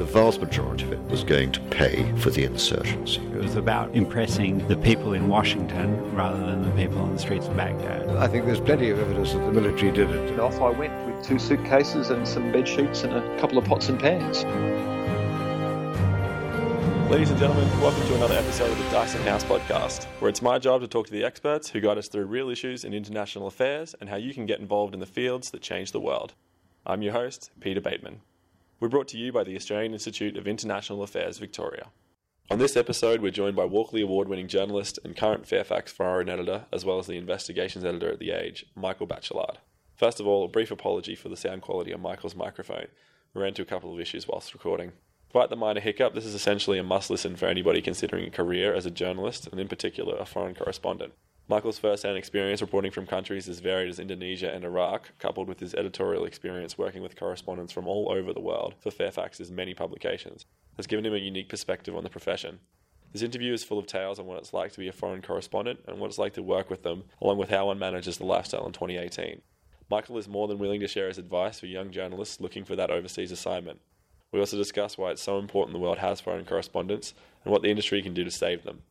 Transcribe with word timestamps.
the 0.00 0.06
vast 0.06 0.40
majority 0.40 0.84
of 0.84 0.92
it 0.94 1.10
was 1.10 1.22
going 1.22 1.52
to 1.52 1.60
pay 1.68 2.10
for 2.16 2.30
the 2.30 2.42
insurgency. 2.42 3.20
It 3.20 3.34
was 3.34 3.56
about 3.56 3.94
impressing 3.94 4.66
the 4.66 4.78
people 4.78 5.12
in 5.12 5.28
Washington 5.28 6.14
rather 6.14 6.38
than 6.38 6.62
the 6.62 6.70
people 6.70 7.00
on 7.00 7.12
the 7.12 7.18
streets 7.18 7.48
of 7.48 7.54
Baghdad. 7.54 8.08
I 8.16 8.26
think 8.26 8.46
there's 8.46 8.62
plenty 8.62 8.88
of 8.88 8.98
evidence 8.98 9.34
that 9.34 9.40
the 9.40 9.52
military 9.52 9.92
did 9.92 10.08
it. 10.08 10.30
And 10.30 10.40
off 10.40 10.58
I 10.58 10.70
went 10.70 11.06
with 11.06 11.22
two 11.22 11.38
suitcases 11.38 12.08
and 12.08 12.26
some 12.26 12.50
bed 12.50 12.66
sheets 12.66 13.02
and 13.02 13.12
a 13.12 13.38
couple 13.38 13.58
of 13.58 13.66
pots 13.66 13.90
and 13.90 14.00
pans. 14.00 14.44
Ladies 17.10 17.28
and 17.28 17.38
gentlemen, 17.38 17.68
welcome 17.82 18.06
to 18.06 18.14
another 18.14 18.36
episode 18.36 18.72
of 18.72 18.78
the 18.78 18.84
Dyason 18.84 19.22
House 19.24 19.44
podcast, 19.44 20.04
where 20.20 20.30
it's 20.30 20.40
my 20.40 20.58
job 20.58 20.80
to 20.80 20.88
talk 20.88 21.08
to 21.08 21.12
the 21.12 21.24
experts 21.24 21.68
who 21.68 21.80
guide 21.82 21.98
us 21.98 22.08
through 22.08 22.24
real 22.24 22.48
issues 22.48 22.84
in 22.84 22.94
international 22.94 23.48
affairs 23.48 23.94
and 24.00 24.08
how 24.08 24.16
you 24.16 24.32
can 24.32 24.46
get 24.46 24.60
involved 24.60 24.94
in 24.94 25.00
the 25.00 25.04
fields 25.04 25.50
that 25.50 25.60
change 25.60 25.92
the 25.92 26.00
world. 26.00 26.32
I'm 26.86 27.02
your 27.02 27.12
host, 27.12 27.50
Peter 27.60 27.82
Bateman. 27.82 28.22
We're 28.80 28.88
brought 28.88 29.08
to 29.08 29.18
you 29.18 29.30
by 29.30 29.44
the 29.44 29.56
Australian 29.56 29.92
Institute 29.92 30.38
of 30.38 30.48
International 30.48 31.02
Affairs, 31.02 31.36
Victoria. 31.36 31.88
On 32.50 32.58
this 32.58 32.78
episode, 32.78 33.20
we're 33.20 33.30
joined 33.30 33.54
by 33.54 33.66
Walkley 33.66 34.00
Award 34.00 34.26
winning 34.26 34.48
journalist 34.48 34.98
and 35.04 35.14
current 35.14 35.46
Fairfax 35.46 35.92
foreign 35.92 36.30
editor, 36.30 36.64
as 36.72 36.82
well 36.82 36.98
as 36.98 37.06
the 37.06 37.18
investigations 37.18 37.84
editor 37.84 38.10
at 38.10 38.20
The 38.20 38.30
Age, 38.30 38.64
Michael 38.74 39.06
Bachelard. 39.06 39.56
First 39.96 40.18
of 40.18 40.26
all, 40.26 40.46
a 40.46 40.48
brief 40.48 40.70
apology 40.70 41.14
for 41.14 41.28
the 41.28 41.36
sound 41.36 41.60
quality 41.60 41.92
on 41.92 42.00
Michael's 42.00 42.34
microphone. 42.34 42.86
We 43.34 43.42
ran 43.42 43.48
into 43.48 43.60
a 43.60 43.66
couple 43.66 43.92
of 43.92 44.00
issues 44.00 44.26
whilst 44.26 44.54
recording. 44.54 44.92
Despite 45.26 45.50
the 45.50 45.56
minor 45.56 45.80
hiccup, 45.80 46.14
this 46.14 46.24
is 46.24 46.34
essentially 46.34 46.78
a 46.78 46.82
must 46.82 47.10
listen 47.10 47.36
for 47.36 47.48
anybody 47.48 47.82
considering 47.82 48.26
a 48.26 48.30
career 48.30 48.72
as 48.72 48.86
a 48.86 48.90
journalist, 48.90 49.46
and 49.46 49.60
in 49.60 49.68
particular, 49.68 50.16
a 50.16 50.24
foreign 50.24 50.54
correspondent. 50.54 51.12
Michael's 51.50 51.80
first 51.80 52.04
hand 52.04 52.16
experience 52.16 52.60
reporting 52.60 52.92
from 52.92 53.08
countries 53.08 53.48
as 53.48 53.58
varied 53.58 53.88
as 53.88 53.98
Indonesia 53.98 54.54
and 54.54 54.64
Iraq, 54.64 55.10
coupled 55.18 55.48
with 55.48 55.58
his 55.58 55.74
editorial 55.74 56.24
experience 56.24 56.78
working 56.78 57.02
with 57.02 57.16
correspondents 57.16 57.72
from 57.72 57.88
all 57.88 58.08
over 58.08 58.32
the 58.32 58.38
world 58.38 58.76
for 58.78 58.92
Fairfax's 58.92 59.50
many 59.50 59.74
publications, 59.74 60.46
has 60.76 60.86
given 60.86 61.04
him 61.04 61.12
a 61.12 61.18
unique 61.18 61.48
perspective 61.48 61.96
on 61.96 62.04
the 62.04 62.08
profession. 62.08 62.60
This 63.12 63.22
interview 63.22 63.52
is 63.52 63.64
full 63.64 63.80
of 63.80 63.88
tales 63.88 64.20
on 64.20 64.26
what 64.26 64.38
it's 64.38 64.52
like 64.52 64.70
to 64.74 64.78
be 64.78 64.86
a 64.86 64.92
foreign 64.92 65.22
correspondent 65.22 65.80
and 65.88 65.98
what 65.98 66.06
it's 66.06 66.18
like 66.18 66.34
to 66.34 66.42
work 66.44 66.70
with 66.70 66.84
them, 66.84 67.02
along 67.20 67.38
with 67.38 67.50
how 67.50 67.66
one 67.66 67.80
manages 67.80 68.18
the 68.18 68.26
lifestyle 68.26 68.64
in 68.64 68.72
2018. 68.72 69.42
Michael 69.90 70.18
is 70.18 70.28
more 70.28 70.46
than 70.46 70.60
willing 70.60 70.78
to 70.78 70.86
share 70.86 71.08
his 71.08 71.18
advice 71.18 71.58
for 71.58 71.66
young 71.66 71.90
journalists 71.90 72.40
looking 72.40 72.64
for 72.64 72.76
that 72.76 72.92
overseas 72.92 73.32
assignment. 73.32 73.80
We 74.30 74.38
also 74.38 74.56
discuss 74.56 74.96
why 74.96 75.10
it's 75.10 75.20
so 75.20 75.40
important 75.40 75.72
the 75.72 75.80
world 75.80 75.98
has 75.98 76.20
foreign 76.20 76.44
correspondents 76.44 77.12
and 77.44 77.50
what 77.50 77.62
the 77.62 77.70
industry 77.70 78.02
can 78.02 78.14
do 78.14 78.22
to 78.22 78.30
save 78.30 78.62
them. 78.62 78.82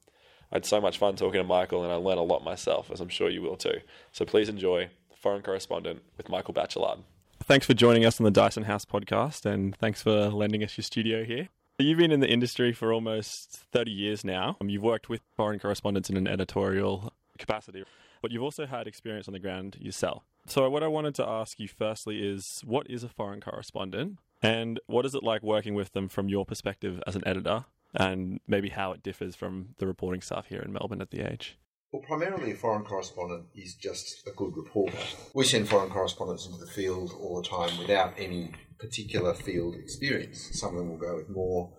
I 0.51 0.55
had 0.55 0.65
so 0.65 0.81
much 0.81 0.97
fun 0.97 1.15
talking 1.15 1.39
to 1.39 1.43
Michael 1.43 1.83
and 1.83 1.91
I 1.91 1.95
learned 1.95 2.19
a 2.19 2.23
lot 2.23 2.43
myself, 2.43 2.89
as 2.91 3.01
I'm 3.01 3.09
sure 3.09 3.29
you 3.29 3.41
will 3.41 3.55
too. 3.55 3.79
So 4.11 4.25
please 4.25 4.49
enjoy 4.49 4.89
Foreign 5.15 5.41
Correspondent 5.41 6.01
with 6.17 6.29
Michael 6.29 6.53
Bachelard. 6.53 6.99
Thanks 7.43 7.65
for 7.65 7.73
joining 7.73 8.05
us 8.05 8.19
on 8.19 8.31
the 8.31 8.31
Dyason 8.31 8.63
House 8.65 8.85
podcast 8.85 9.45
and 9.45 9.75
thanks 9.75 10.01
for 10.01 10.29
lending 10.29 10.63
us 10.63 10.77
your 10.77 10.83
studio 10.83 11.23
here. 11.23 11.49
You've 11.77 11.97
been 11.97 12.11
in 12.11 12.19
the 12.19 12.27
industry 12.27 12.73
for 12.73 12.91
almost 12.91 13.63
30 13.71 13.91
years 13.91 14.25
now. 14.25 14.57
Um, 14.59 14.69
you've 14.69 14.83
worked 14.83 15.07
with 15.07 15.21
foreign 15.37 15.59
correspondents 15.59 16.09
in 16.09 16.17
an 16.17 16.27
editorial 16.27 17.13
capacity, 17.37 17.85
but 18.21 18.31
you've 18.31 18.43
also 18.43 18.65
had 18.65 18.85
experience 18.85 19.29
on 19.29 19.33
the 19.33 19.39
ground 19.39 19.77
yourself. 19.79 20.23
So, 20.45 20.69
what 20.69 20.83
I 20.83 20.87
wanted 20.87 21.15
to 21.15 21.25
ask 21.25 21.57
you 21.57 21.69
firstly 21.69 22.27
is 22.27 22.61
what 22.65 22.89
is 22.89 23.03
a 23.05 23.07
foreign 23.07 23.39
correspondent? 23.39 24.17
And 24.41 24.79
what 24.87 25.05
is 25.05 25.15
it 25.15 25.23
like 25.23 25.41
working 25.41 25.73
with 25.73 25.93
them 25.93 26.09
from 26.09 26.27
your 26.27 26.45
perspective 26.45 27.01
as 27.07 27.15
an 27.15 27.23
editor, 27.25 27.65
and 27.93 28.39
maybe 28.47 28.69
how 28.69 28.91
it 28.91 29.03
differs 29.03 29.35
from 29.35 29.69
the 29.77 29.87
reporting 29.87 30.21
staff 30.21 30.47
here 30.47 30.61
in 30.61 30.73
Melbourne 30.73 31.01
at 31.01 31.11
the 31.11 31.21
Age? 31.21 31.57
Well, 31.91 32.03
primarily, 32.03 32.51
a 32.51 32.55
foreign 32.55 32.83
correspondent 32.83 33.45
is 33.55 33.73
just 33.73 34.27
a 34.27 34.31
good 34.31 34.55
reporter. 34.55 34.97
We 35.33 35.43
send 35.43 35.67
foreign 35.67 35.89
correspondents 35.89 36.45
into 36.45 36.59
the 36.59 36.71
field 36.71 37.11
all 37.19 37.41
the 37.41 37.47
time 37.47 37.79
without 37.79 38.13
any 38.17 38.51
particular 38.77 39.33
field 39.33 39.75
experience. 39.75 40.49
Some 40.59 40.75
of 40.75 40.79
them 40.79 40.89
will 40.89 40.97
go 40.97 41.15
with 41.15 41.29
more 41.29 41.73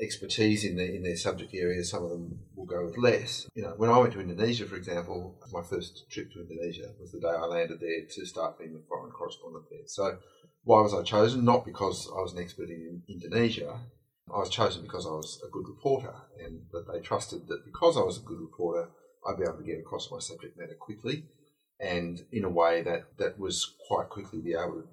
expertise 0.00 0.64
in 0.64 0.76
their 0.76 0.88
in 0.88 1.04
their 1.04 1.16
subject 1.16 1.54
area. 1.54 1.84
Some 1.84 2.02
of 2.02 2.10
them 2.10 2.40
will 2.56 2.66
go 2.66 2.84
with 2.84 2.98
less. 2.98 3.46
You 3.54 3.62
know, 3.62 3.74
when 3.76 3.88
I 3.88 3.98
went 3.98 4.12
to 4.14 4.20
Indonesia, 4.20 4.66
for 4.66 4.74
example, 4.74 5.38
my 5.52 5.62
first 5.62 6.10
trip 6.10 6.32
to 6.32 6.40
Indonesia 6.40 6.90
was 7.00 7.12
the 7.12 7.20
day 7.20 7.28
I 7.28 7.46
landed 7.46 7.78
there 7.80 8.00
to 8.10 8.26
start 8.26 8.58
being 8.58 8.74
a 8.74 8.88
foreign 8.88 9.12
correspondent 9.12 9.66
there. 9.70 9.86
So 9.86 10.18
why 10.64 10.80
was 10.80 10.92
I 10.92 11.02
chosen? 11.02 11.44
Not 11.44 11.64
because 11.64 12.08
I 12.10 12.20
was 12.20 12.32
an 12.32 12.42
expert 12.42 12.68
in 12.68 13.02
Indonesia. 13.08 13.78
I 14.30 14.38
was 14.38 14.50
chosen 14.50 14.82
because 14.82 15.06
I 15.06 15.10
was 15.10 15.40
a 15.46 15.50
good 15.50 15.68
reporter, 15.68 16.14
and 16.42 16.62
that 16.72 16.90
they 16.90 17.00
trusted 17.00 17.48
that 17.48 17.64
because 17.64 17.96
I 17.96 18.00
was 18.02 18.18
a 18.18 18.22
good 18.22 18.40
reporter, 18.40 18.88
I'd 19.26 19.36
be 19.36 19.44
able 19.44 19.58
to 19.58 19.64
get 19.64 19.78
across 19.78 20.10
my 20.10 20.18
subject 20.18 20.58
matter 20.58 20.76
quickly, 20.78 21.24
and 21.80 22.24
in 22.32 22.44
a 22.44 22.48
way 22.48 22.82
that 22.82 23.04
that 23.18 23.38
was 23.38 23.74
quite 23.86 24.08
quickly 24.08 24.40
be 24.40 24.54
able 24.54 24.84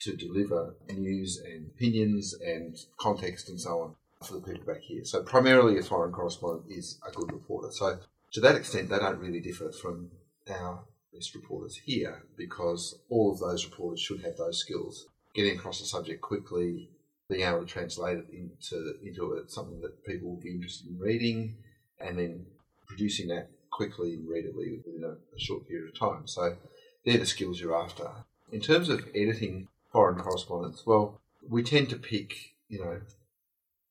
to 0.00 0.16
deliver 0.16 0.74
news 0.88 1.40
and 1.44 1.68
opinions 1.68 2.34
and 2.34 2.76
context 2.98 3.48
and 3.48 3.60
so 3.60 3.80
on 3.80 3.94
for 4.22 4.34
the 4.34 4.40
people 4.40 4.64
back 4.64 4.82
here. 4.82 5.04
So 5.04 5.22
primarily, 5.22 5.78
a 5.78 5.82
foreign 5.82 6.12
correspondent 6.12 6.70
is 6.70 6.98
a 7.06 7.12
good 7.12 7.32
reporter. 7.32 7.70
So 7.72 7.98
to 8.32 8.40
that 8.40 8.56
extent, 8.56 8.88
they 8.90 8.98
don't 8.98 9.18
really 9.18 9.40
differ 9.40 9.70
from 9.72 10.10
our 10.50 10.84
best 11.12 11.34
reporters 11.34 11.80
here 11.84 12.24
because 12.36 12.98
all 13.08 13.32
of 13.32 13.38
those 13.38 13.64
reporters 13.64 14.00
should 14.00 14.22
have 14.22 14.36
those 14.36 14.58
skills 14.58 15.06
getting 15.34 15.56
across 15.56 15.80
the 15.80 15.86
subject 15.86 16.20
quickly, 16.20 16.90
being 17.28 17.42
able 17.42 17.60
to 17.60 17.66
translate 17.66 18.18
it 18.18 18.26
into 18.32 18.94
into 19.02 19.34
a, 19.34 19.48
something 19.48 19.80
that 19.80 20.04
people 20.04 20.30
will 20.30 20.40
be 20.40 20.50
interested 20.50 20.88
in 20.88 20.98
reading, 20.98 21.56
and 22.00 22.18
then 22.18 22.46
producing 22.86 23.28
that 23.28 23.50
quickly 23.70 24.14
and 24.14 24.28
readily 24.28 24.72
within 24.72 25.02
a, 25.04 25.12
a 25.12 25.38
short 25.38 25.66
period 25.66 25.88
of 25.88 25.98
time. 25.98 26.26
So 26.26 26.56
they're 27.04 27.18
the 27.18 27.26
skills 27.26 27.60
you're 27.60 27.76
after. 27.76 28.08
In 28.52 28.60
terms 28.60 28.88
of 28.88 29.08
editing 29.14 29.68
foreign 29.90 30.18
correspondence, 30.18 30.84
well, 30.86 31.20
we 31.48 31.62
tend 31.62 31.90
to 31.90 31.96
pick, 31.96 32.34
you 32.68 32.78
know, 32.78 33.00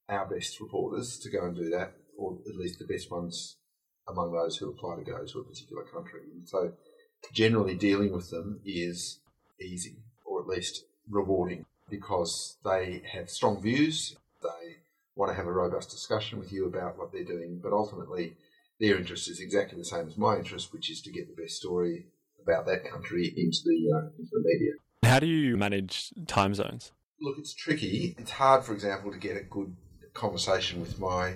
our 0.08 0.26
best 0.26 0.60
reporters 0.60 1.18
to 1.20 1.30
go 1.30 1.46
and 1.46 1.56
do 1.56 1.70
that, 1.72 1.94
or 2.18 2.38
at 2.48 2.56
least 2.56 2.80
the 2.80 2.86
best 2.86 3.12
ones 3.12 3.58
among 4.08 4.34
those 4.34 4.58
who 4.58 4.70
apply 4.70 4.98
to 4.98 5.04
go 5.04 5.26
to 5.26 5.40
a 5.40 5.44
particular 5.44 5.84
country. 5.84 6.22
And 6.34 6.48
so 6.48 6.74
generally 7.32 7.76
dealing 7.76 8.12
with 8.12 8.30
them 8.30 8.60
is 8.66 9.20
easy, 9.62 9.98
or 10.26 10.42
at 10.42 10.48
least 10.48 10.84
rewarding 11.10 11.66
because 11.90 12.58
they 12.64 13.04
have 13.14 13.30
strong 13.30 13.62
views. 13.62 14.16
They 14.42 14.78
want 15.16 15.32
to 15.32 15.36
have 15.36 15.48
a 15.48 15.52
robust 15.52 15.92
discussion 15.92 16.40
with 16.40 16.52
you 16.52 16.66
about 16.66 16.98
what 16.98 17.12
they're 17.12 17.24
doing, 17.24 17.60
but 17.62 17.74
ultimately 17.74 18.36
their 18.80 18.98
interest 18.98 19.30
is 19.30 19.40
exactly 19.40 19.78
the 19.78 19.86
same 19.86 20.08
as 20.08 20.18
my 20.18 20.38
interest, 20.38 20.74
which 20.74 20.90
is 20.90 21.02
to 21.02 21.12
get 21.12 21.28
the 21.28 21.42
best 21.42 21.56
story 21.58 22.08
about 22.42 22.66
that 22.66 22.90
country 22.90 23.34
into 23.38 23.60
the 23.66 23.92
uh, 23.96 24.08
into 24.18 24.30
the 24.32 24.44
media. 24.44 24.74
How 25.04 25.20
do 25.20 25.28
you 25.28 25.58
manage 25.58 26.12
time 26.28 26.54
zones? 26.54 26.92
Look, 27.22 27.38
it's 27.38 27.54
tricky. 27.54 28.16
It's 28.18 28.32
hard, 28.32 28.64
for 28.64 28.74
example, 28.74 29.12
to 29.12 29.18
get 29.18 29.38
a 29.38 29.44
good 29.44 29.76
conversation 30.14 30.82
with 30.82 31.00
my 31.00 31.36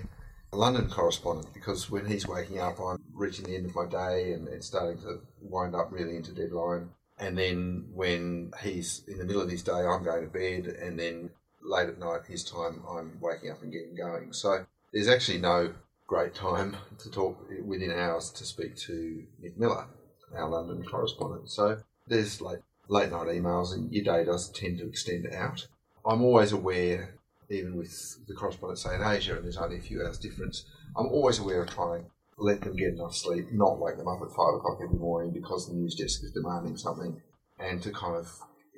London 0.52 0.88
correspondent 0.88 1.52
because 1.52 1.90
when 1.90 2.06
he's 2.06 2.26
waking 2.26 2.58
up, 2.58 2.80
I'm 2.80 2.98
reaching 3.12 3.44
the 3.44 3.56
end 3.56 3.66
of 3.66 3.74
my 3.74 3.86
day 3.86 4.32
and, 4.32 4.48
and 4.48 4.64
starting 4.64 4.98
to 5.02 5.20
wind 5.40 5.74
up 5.74 5.92
really 5.92 6.16
into 6.16 6.32
deadline. 6.32 6.90
And 7.20 7.36
then 7.36 7.86
when 7.92 8.52
he's 8.62 9.02
in 9.08 9.18
the 9.18 9.24
middle 9.24 9.42
of 9.42 9.50
his 9.50 9.62
day, 9.62 9.72
I'm 9.72 10.04
going 10.04 10.22
to 10.24 10.30
bed, 10.30 10.66
and 10.80 10.98
then 10.98 11.30
late 11.62 11.88
at 11.88 11.98
night, 11.98 12.20
his 12.28 12.44
time, 12.44 12.82
I'm 12.88 13.18
waking 13.20 13.50
up 13.50 13.62
and 13.62 13.72
getting 13.72 13.96
going. 13.96 14.32
So 14.32 14.66
there's 14.92 15.08
actually 15.08 15.38
no 15.38 15.74
great 16.06 16.34
time 16.34 16.76
to 16.98 17.10
talk 17.10 17.38
within 17.64 17.90
hours 17.90 18.30
to 18.30 18.44
speak 18.44 18.76
to 18.76 19.24
Nick 19.42 19.58
Miller, 19.58 19.86
our 20.34 20.48
London 20.48 20.84
correspondent. 20.84 21.50
So 21.50 21.78
there's 22.06 22.40
late, 22.40 22.60
late 22.88 23.10
night 23.10 23.26
emails, 23.26 23.74
and 23.74 23.92
your 23.92 24.04
day 24.04 24.24
does 24.24 24.48
tend 24.50 24.78
to 24.78 24.88
extend 24.88 25.26
out. 25.34 25.66
I'm 26.06 26.22
always 26.22 26.52
aware, 26.52 27.14
even 27.50 27.76
with 27.76 28.26
the 28.26 28.34
correspondent, 28.34 28.78
say 28.78 28.94
in 28.94 29.02
Asia, 29.02 29.36
and 29.36 29.44
there's 29.44 29.58
only 29.58 29.76
a 29.76 29.82
few 29.82 30.04
hours 30.04 30.18
difference, 30.18 30.64
I'm 30.96 31.06
always 31.06 31.38
aware 31.38 31.62
of 31.62 31.70
trying 31.70 32.06
let 32.38 32.60
them 32.60 32.76
get 32.76 32.94
enough 32.94 33.14
sleep, 33.14 33.46
not 33.52 33.80
wake 33.80 33.96
them 33.96 34.08
up 34.08 34.20
at 34.22 34.28
five 34.28 34.54
o'clock 34.56 34.78
every 34.82 34.98
morning 34.98 35.32
because 35.32 35.68
the 35.68 35.74
news 35.74 35.94
desk 35.94 36.22
is 36.22 36.32
demanding 36.32 36.76
something, 36.76 37.20
and 37.58 37.82
to 37.82 37.90
kind 37.90 38.16
of 38.16 38.28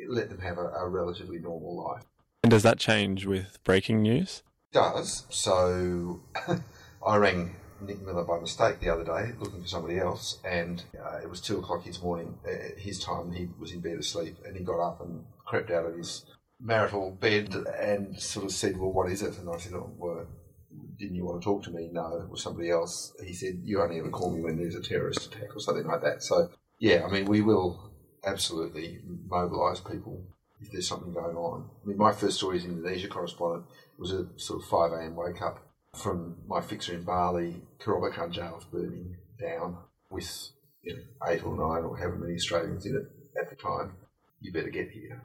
let 0.09 0.29
them 0.29 0.41
have 0.41 0.59
a, 0.59 0.69
a 0.79 0.89
relatively 0.89 1.39
normal 1.39 1.85
life. 1.85 2.05
And 2.43 2.51
does 2.51 2.63
that 2.63 2.79
change 2.79 3.27
with 3.27 3.63
breaking 3.65 4.03
news? 4.03 4.43
It 4.73 4.77
does. 4.77 5.27
So 5.31 6.23
I 7.07 7.17
rang 7.17 7.55
Nick 7.83 8.03
Miller 8.05 8.25
by 8.25 8.39
mistake 8.41 8.81
the 8.81 8.91
other 8.91 9.05
day 9.05 9.33
looking 9.39 9.63
for 9.63 9.69
somebody 9.69 9.99
else, 9.99 10.39
and 10.45 10.83
uh, 10.99 11.19
it 11.23 11.29
was 11.29 11.41
two 11.41 11.59
o'clock 11.59 11.85
his 11.85 12.03
morning, 12.03 12.39
uh, 12.47 12.79
his 12.79 13.03
time. 13.03 13.33
He 13.33 13.49
was 13.59 13.73
in 13.73 13.81
bed 13.81 13.99
asleep, 13.99 14.37
and 14.47 14.57
he 14.57 14.65
got 14.65 14.81
up 14.81 15.01
and 15.01 15.25
crept 15.47 15.71
out 15.71 15.87
of 15.87 15.97
his 15.97 16.25
marital 16.61 17.11
bed 17.11 17.55
and 17.79 18.19
sort 18.21 18.47
of 18.47 18.53
said, 18.53 18.79
"Well, 18.79 18.93
what 18.93 19.11
is 19.11 19.23
it?" 19.23 19.39
And 19.39 19.49
I 19.49 19.59
said, 19.59 19.75
"Oh, 19.75 19.93
well, 19.99 20.27
didn't 21.01 21.17
you 21.17 21.25
want 21.25 21.41
to 21.41 21.45
talk 21.45 21.65
to 21.65 21.71
me? 21.71 21.89
No, 21.91 22.21
it 22.21 22.29
was 22.29 22.43
somebody 22.43 22.71
else. 22.71 23.15
He 23.25 23.33
said, 23.33 23.63
you 23.65 23.81
only 23.83 23.99
ever 23.99 24.11
call 24.11 24.31
me 24.31 24.43
when 24.43 24.57
there's 24.57 24.75
a 24.75 24.83
terrorist 24.83 25.27
attack 25.27 25.57
or 25.57 25.61
something 25.61 25.87
like 25.87 26.03
that. 26.03 26.23
So, 26.23 26.51
yeah, 26.79 27.05
I 27.05 27.11
mean, 27.11 27.25
we 27.25 27.41
will 27.41 27.91
absolutely 28.25 29.01
mobilise 29.27 29.81
people 29.81 30.23
if 30.61 30.71
there's 30.71 30.87
something 30.87 31.13
going 31.13 31.37
on. 31.37 31.71
I 31.83 31.89
mean, 31.89 31.97
my 31.97 32.13
first 32.13 32.37
story 32.37 32.59
as 32.59 32.67
Indonesia 32.67 33.09
correspondent 33.09 33.65
was 33.99 34.13
a 34.13 34.27
sort 34.37 34.63
of 34.63 34.69
5 34.69 34.93
a.m. 34.93 35.17
wake 35.17 35.41
up 35.41 35.67
from 35.95 36.37
my 36.47 36.61
fixer 36.61 36.95
in 36.95 37.03
Bali, 37.03 37.63
Kerobokan 37.81 38.31
jail 38.31 38.63
burning 38.71 39.17
down 39.41 39.79
with 40.11 40.51
you 40.83 40.97
know, 40.97 41.03
eight 41.29 41.45
or 41.45 41.57
nine 41.57 41.85
or 41.85 41.97
however 41.97 42.17
many 42.17 42.35
Australians 42.35 42.85
in 42.85 42.95
it 42.95 43.41
at 43.41 43.49
the 43.49 43.57
time. 43.57 43.95
You 44.41 44.53
better 44.53 44.71
get 44.71 44.91
here. 44.91 45.25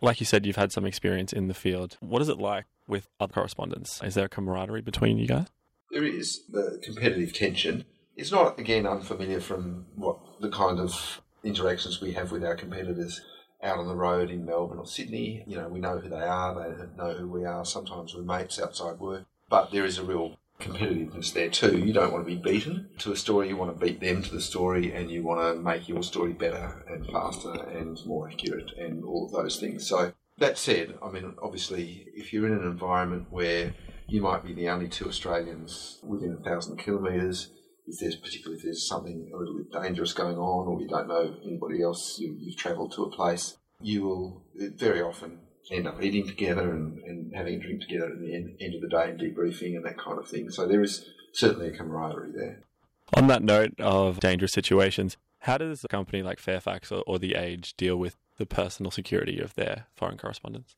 Like 0.00 0.20
you 0.20 0.26
said, 0.26 0.46
you've 0.46 0.56
had 0.56 0.70
some 0.70 0.84
experience 0.84 1.32
in 1.32 1.48
the 1.48 1.54
field. 1.54 1.96
What 2.00 2.22
is 2.22 2.28
it 2.28 2.38
like 2.38 2.66
with 2.88 3.08
other 3.20 3.32
correspondents? 3.32 4.02
Is 4.02 4.14
there 4.14 4.24
a 4.24 4.28
camaraderie 4.28 4.82
between 4.82 5.18
you 5.18 5.26
guys? 5.26 5.46
There 5.90 6.04
is 6.04 6.44
the 6.48 6.80
competitive 6.82 7.32
tension. 7.32 7.84
It's 8.16 8.32
not, 8.32 8.58
again, 8.58 8.86
unfamiliar 8.86 9.40
from 9.40 9.86
what 9.94 10.18
the 10.40 10.50
kind 10.50 10.80
of 10.80 11.22
interactions 11.44 12.00
we 12.00 12.12
have 12.12 12.32
with 12.32 12.44
our 12.44 12.56
competitors 12.56 13.20
out 13.62 13.78
on 13.78 13.86
the 13.86 13.94
road 13.94 14.30
in 14.30 14.44
Melbourne 14.44 14.78
or 14.78 14.86
Sydney. 14.86 15.44
You 15.46 15.56
know, 15.56 15.68
we 15.68 15.80
know 15.80 15.98
who 15.98 16.08
they 16.08 16.16
are, 16.16 16.54
they 16.54 16.96
know 16.96 17.14
who 17.14 17.28
we 17.28 17.44
are. 17.44 17.64
Sometimes 17.64 18.14
we're 18.14 18.22
mates 18.22 18.60
outside 18.60 18.98
work. 18.98 19.24
But 19.48 19.70
there 19.70 19.84
is 19.84 19.98
a 19.98 20.04
real 20.04 20.36
competitiveness 20.60 21.32
there 21.32 21.50
too. 21.50 21.78
You 21.78 21.92
don't 21.92 22.12
want 22.12 22.26
to 22.26 22.34
be 22.34 22.40
beaten 22.40 22.90
to 22.98 23.12
a 23.12 23.16
story, 23.16 23.48
you 23.48 23.56
want 23.56 23.78
to 23.78 23.84
beat 23.84 24.00
them 24.00 24.22
to 24.22 24.34
the 24.34 24.40
story, 24.40 24.92
and 24.92 25.10
you 25.10 25.22
want 25.22 25.40
to 25.40 25.62
make 25.62 25.88
your 25.88 26.02
story 26.02 26.32
better 26.32 26.84
and 26.88 27.06
faster 27.06 27.52
and 27.52 28.04
more 28.04 28.28
accurate 28.28 28.72
and 28.76 29.04
all 29.04 29.26
of 29.26 29.32
those 29.32 29.58
things. 29.58 29.86
So, 29.86 30.12
that 30.38 30.58
said, 30.58 30.94
I 31.02 31.10
mean, 31.10 31.34
obviously, 31.42 32.06
if 32.14 32.32
you're 32.32 32.46
in 32.46 32.52
an 32.52 32.64
environment 32.64 33.26
where 33.30 33.74
you 34.06 34.22
might 34.22 34.44
be 34.44 34.54
the 34.54 34.68
only 34.68 34.88
two 34.88 35.06
Australians 35.06 36.00
within 36.02 36.32
a 36.38 36.42
thousand 36.42 36.78
kilometres, 36.78 37.50
if 37.86 37.98
there's 38.00 38.16
particularly 38.16 38.58
if 38.58 38.64
there's 38.64 38.86
something 38.86 39.30
a 39.34 39.36
little 39.36 39.56
bit 39.56 39.72
dangerous 39.72 40.12
going 40.12 40.36
on 40.36 40.68
or 40.68 40.80
you 40.80 40.88
don't 40.88 41.08
know 41.08 41.34
anybody 41.44 41.82
else, 41.82 42.18
you, 42.18 42.36
you've 42.38 42.56
travelled 42.56 42.92
to 42.92 43.04
a 43.04 43.10
place, 43.10 43.56
you 43.80 44.02
will 44.02 44.44
very 44.76 45.00
often 45.00 45.40
end 45.70 45.86
up 45.86 46.02
eating 46.02 46.26
together 46.26 46.72
and, 46.72 46.98
and 47.04 47.34
having 47.34 47.54
a 47.54 47.58
drink 47.58 47.82
together 47.82 48.06
at 48.06 48.20
the 48.20 48.34
end, 48.34 48.56
end 48.60 48.74
of 48.74 48.80
the 48.80 48.88
day 48.88 49.10
and 49.10 49.20
debriefing 49.20 49.76
and 49.76 49.84
that 49.84 49.98
kind 49.98 50.18
of 50.18 50.28
thing. 50.28 50.50
So 50.50 50.66
there 50.66 50.82
is 50.82 51.04
certainly 51.32 51.68
a 51.68 51.76
camaraderie 51.76 52.32
there. 52.34 52.64
On 53.14 53.26
that 53.28 53.42
note 53.42 53.74
of 53.78 54.20
dangerous 54.20 54.52
situations, 54.52 55.16
how 55.40 55.58
does 55.58 55.84
a 55.84 55.88
company 55.88 56.22
like 56.22 56.38
Fairfax 56.38 56.92
or, 56.92 57.02
or 57.06 57.18
The 57.18 57.34
Age 57.34 57.74
deal 57.76 57.96
with 57.96 58.16
the 58.38 58.46
personal 58.46 58.90
security 58.90 59.38
of 59.40 59.54
their 59.54 59.86
foreign 59.94 60.16
correspondents? 60.16 60.76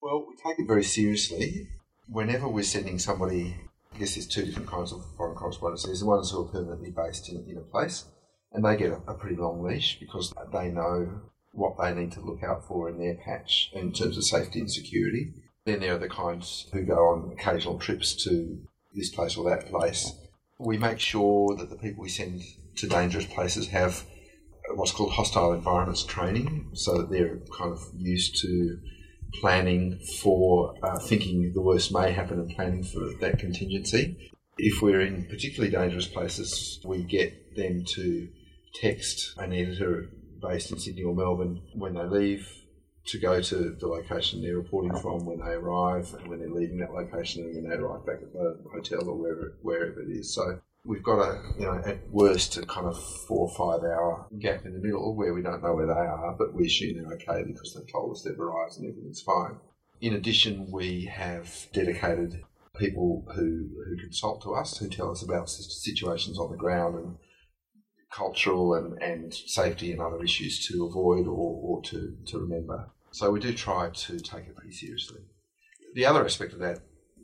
Well, 0.00 0.26
we 0.28 0.36
take 0.36 0.58
it 0.58 0.66
very 0.66 0.84
seriously. 0.84 1.68
Whenever 2.06 2.48
we're 2.48 2.64
sending 2.64 2.98
somebody, 2.98 3.56
I 3.94 3.98
guess 3.98 4.14
there's 4.14 4.26
two 4.26 4.44
different 4.44 4.68
kinds 4.68 4.92
of 4.92 5.04
foreign 5.16 5.34
correspondents. 5.34 5.84
There's 5.84 6.00
the 6.00 6.06
ones 6.06 6.30
who 6.30 6.42
are 6.42 6.48
permanently 6.48 6.90
based 6.90 7.28
in, 7.28 7.44
in 7.48 7.56
a 7.56 7.60
place, 7.60 8.04
and 8.52 8.64
they 8.64 8.76
get 8.76 8.92
a, 8.92 9.00
a 9.10 9.14
pretty 9.14 9.36
long 9.36 9.62
leash 9.62 9.98
because 9.98 10.32
they 10.52 10.68
know 10.68 11.22
what 11.52 11.76
they 11.78 11.94
need 11.94 12.12
to 12.12 12.20
look 12.20 12.42
out 12.42 12.66
for 12.66 12.88
in 12.88 12.98
their 12.98 13.14
patch 13.14 13.70
in 13.74 13.92
terms 13.92 14.16
of 14.16 14.24
safety 14.24 14.60
and 14.60 14.70
security. 14.70 15.34
Then 15.64 15.80
there 15.80 15.94
are 15.94 15.98
the 15.98 16.08
kinds 16.08 16.66
who 16.72 16.82
go 16.82 17.08
on 17.08 17.32
occasional 17.32 17.78
trips 17.78 18.14
to 18.24 18.58
this 18.94 19.10
place 19.10 19.36
or 19.36 19.48
that 19.48 19.68
place. 19.68 20.12
We 20.58 20.78
make 20.78 20.98
sure 20.98 21.54
that 21.56 21.70
the 21.70 21.76
people 21.76 22.02
we 22.02 22.08
send 22.08 22.42
to 22.76 22.88
dangerous 22.88 23.26
places 23.26 23.68
have 23.68 24.04
what's 24.74 24.92
called 24.92 25.12
hostile 25.12 25.52
environments 25.52 26.04
training, 26.04 26.70
so 26.74 26.98
that 26.98 27.10
they're 27.10 27.38
kind 27.56 27.72
of 27.72 27.82
used 27.96 28.40
to 28.42 28.78
planning 29.40 29.98
for 30.20 30.74
uh, 30.82 30.98
thinking 30.98 31.52
the 31.54 31.60
worst 31.60 31.92
may 31.92 32.12
happen 32.12 32.38
and 32.38 32.54
planning 32.54 32.84
for 32.84 33.00
that 33.20 33.38
contingency. 33.38 34.30
If 34.58 34.82
we're 34.82 35.00
in 35.00 35.24
particularly 35.26 35.70
dangerous 35.72 36.06
places, 36.06 36.80
we 36.84 37.02
get 37.02 37.56
them 37.56 37.84
to 37.94 38.28
text 38.74 39.34
an 39.38 39.52
editor 39.52 40.08
based 40.40 40.72
in 40.72 40.78
Sydney 40.78 41.04
or 41.04 41.14
Melbourne 41.14 41.62
when 41.74 41.94
they 41.94 42.04
leave 42.04 42.48
to 43.04 43.18
go 43.18 43.40
to 43.40 43.76
the 43.80 43.86
location 43.86 44.42
they're 44.42 44.56
reporting 44.56 44.96
from 45.00 45.24
when 45.24 45.40
they 45.40 45.52
arrive 45.52 46.14
and 46.14 46.28
when 46.28 46.38
they're 46.38 46.50
leaving 46.50 46.78
that 46.78 46.92
location 46.92 47.42
and 47.42 47.54
when 47.54 47.68
they 47.68 47.76
arrive 47.76 48.06
back 48.06 48.22
at 48.22 48.32
the 48.32 48.58
hotel 48.72 49.08
or 49.08 49.16
wherever 49.16 49.54
wherever 49.62 50.02
it 50.02 50.10
is. 50.10 50.34
So 50.34 50.60
we've 50.84 51.02
got 51.02 51.20
a 51.20 51.40
you 51.58 51.64
know 51.64 51.80
at 51.84 52.08
worst 52.10 52.56
a 52.56 52.66
kind 52.66 52.86
of 52.86 53.02
four 53.26 53.48
or 53.48 53.54
five 53.54 53.84
hour 53.84 54.26
gap 54.38 54.64
in 54.64 54.72
the 54.72 54.80
middle 54.80 55.14
where 55.14 55.32
we 55.34 55.42
don't 55.42 55.62
know 55.62 55.74
where 55.74 55.86
they 55.86 55.92
are, 55.92 56.34
but 56.36 56.54
we 56.54 56.66
assume 56.66 56.96
they're 56.96 57.14
okay 57.14 57.44
because 57.46 57.74
they've 57.74 57.90
told 57.92 58.12
us 58.12 58.22
they've 58.22 58.38
arrived 58.38 58.78
and 58.78 58.88
everything's 58.88 59.22
fine. 59.22 59.56
In 60.00 60.14
addition, 60.14 60.70
we 60.70 61.04
have 61.04 61.68
dedicated 61.72 62.42
people 62.76 63.24
who, 63.34 63.68
who 63.84 63.96
consult 63.98 64.42
to 64.42 64.54
us, 64.54 64.78
who 64.78 64.88
tell 64.88 65.10
us 65.10 65.22
about 65.22 65.48
situations 65.48 66.38
on 66.38 66.50
the 66.50 66.56
ground 66.56 66.96
and 66.96 67.16
cultural 68.10 68.74
and, 68.74 69.00
and 69.00 69.32
safety 69.32 69.92
and 69.92 70.00
other 70.00 70.22
issues 70.22 70.66
to 70.66 70.86
avoid 70.86 71.26
or, 71.26 71.60
or 71.62 71.82
to, 71.82 72.16
to 72.26 72.38
remember. 72.38 72.90
So 73.12 73.30
we 73.30 73.40
do 73.40 73.52
try 73.52 73.90
to 73.90 74.18
take 74.18 74.46
it 74.46 74.56
pretty 74.56 74.72
seriously. 74.72 75.20
The 75.94 76.06
other 76.06 76.24
aspect 76.24 76.54
of 76.54 76.58
that 76.60 76.80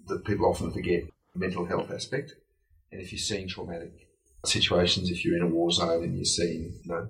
that 0.06 0.24
people 0.24 0.46
often 0.46 0.70
forget, 0.70 1.02
mental 1.34 1.66
health 1.66 1.90
aspect. 1.90 2.34
And 2.90 3.00
if 3.00 3.12
you're 3.12 3.18
seeing 3.18 3.48
traumatic 3.48 3.92
situations, 4.44 5.10
if 5.10 5.24
you're 5.24 5.36
in 5.36 5.42
a 5.42 5.48
war 5.48 5.70
zone 5.70 6.04
and 6.04 6.16
you're 6.16 6.24
seeing, 6.24 6.80
you 6.82 6.92
know, 6.92 7.08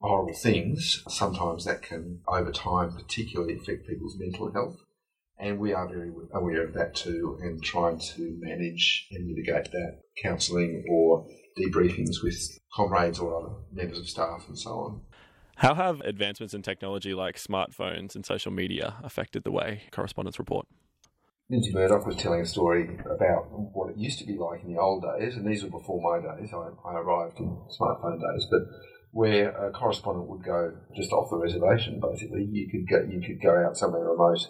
horrible 0.00 0.34
things, 0.34 1.02
sometimes 1.08 1.64
that 1.64 1.82
can, 1.82 2.20
over 2.26 2.50
time, 2.50 2.92
particularly 2.92 3.56
affect 3.56 3.86
people's 3.86 4.16
mental 4.18 4.52
health. 4.52 4.76
And 5.38 5.58
we 5.58 5.72
are 5.72 5.88
very 5.88 6.10
aware 6.34 6.64
of 6.66 6.74
that 6.74 6.94
too 6.94 7.38
and 7.40 7.62
trying 7.62 7.98
to 7.98 8.38
manage 8.40 9.08
and 9.10 9.26
mitigate 9.26 9.70
that 9.72 10.00
counselling 10.22 10.84
or 10.90 11.26
debriefings 11.58 12.22
with 12.22 12.58
comrades 12.74 13.18
or 13.18 13.38
other 13.38 13.54
members 13.72 13.98
of 13.98 14.08
staff 14.08 14.44
and 14.48 14.58
so 14.58 14.70
on. 14.70 15.00
How 15.56 15.74
have 15.74 16.00
advancements 16.00 16.54
in 16.54 16.62
technology 16.62 17.14
like 17.14 17.36
smartphones 17.36 18.14
and 18.14 18.24
social 18.24 18.52
media 18.52 18.96
affected 19.02 19.44
the 19.44 19.50
way 19.50 19.82
correspondents 19.90 20.38
report? 20.38 20.66
Lindsay 21.50 21.72
Murdoch 21.72 22.06
was 22.06 22.16
telling 22.16 22.40
a 22.40 22.46
story 22.46 22.96
about 23.04 23.50
what 23.50 23.90
it 23.90 23.98
used 23.98 24.20
to 24.20 24.26
be 24.26 24.38
like 24.38 24.62
in 24.62 24.72
the 24.72 24.80
old 24.80 25.02
days, 25.02 25.34
and 25.34 25.46
these 25.46 25.64
were 25.64 25.70
before 25.70 26.00
my 26.00 26.20
days. 26.22 26.50
I, 26.54 26.70
I 26.88 26.94
arrived 26.94 27.40
in 27.40 27.58
smartphone 27.78 28.20
days, 28.20 28.46
but 28.50 28.62
where 29.10 29.50
a 29.50 29.72
correspondent 29.72 30.28
would 30.28 30.44
go 30.44 30.72
just 30.94 31.12
off 31.12 31.30
the 31.30 31.36
reservation, 31.36 32.00
basically, 32.00 32.46
you 32.48 32.70
could 32.70 32.88
go, 32.88 33.04
you 33.10 33.20
could 33.20 33.42
go 33.42 33.66
out 33.66 33.76
somewhere 33.76 34.04
remote. 34.04 34.46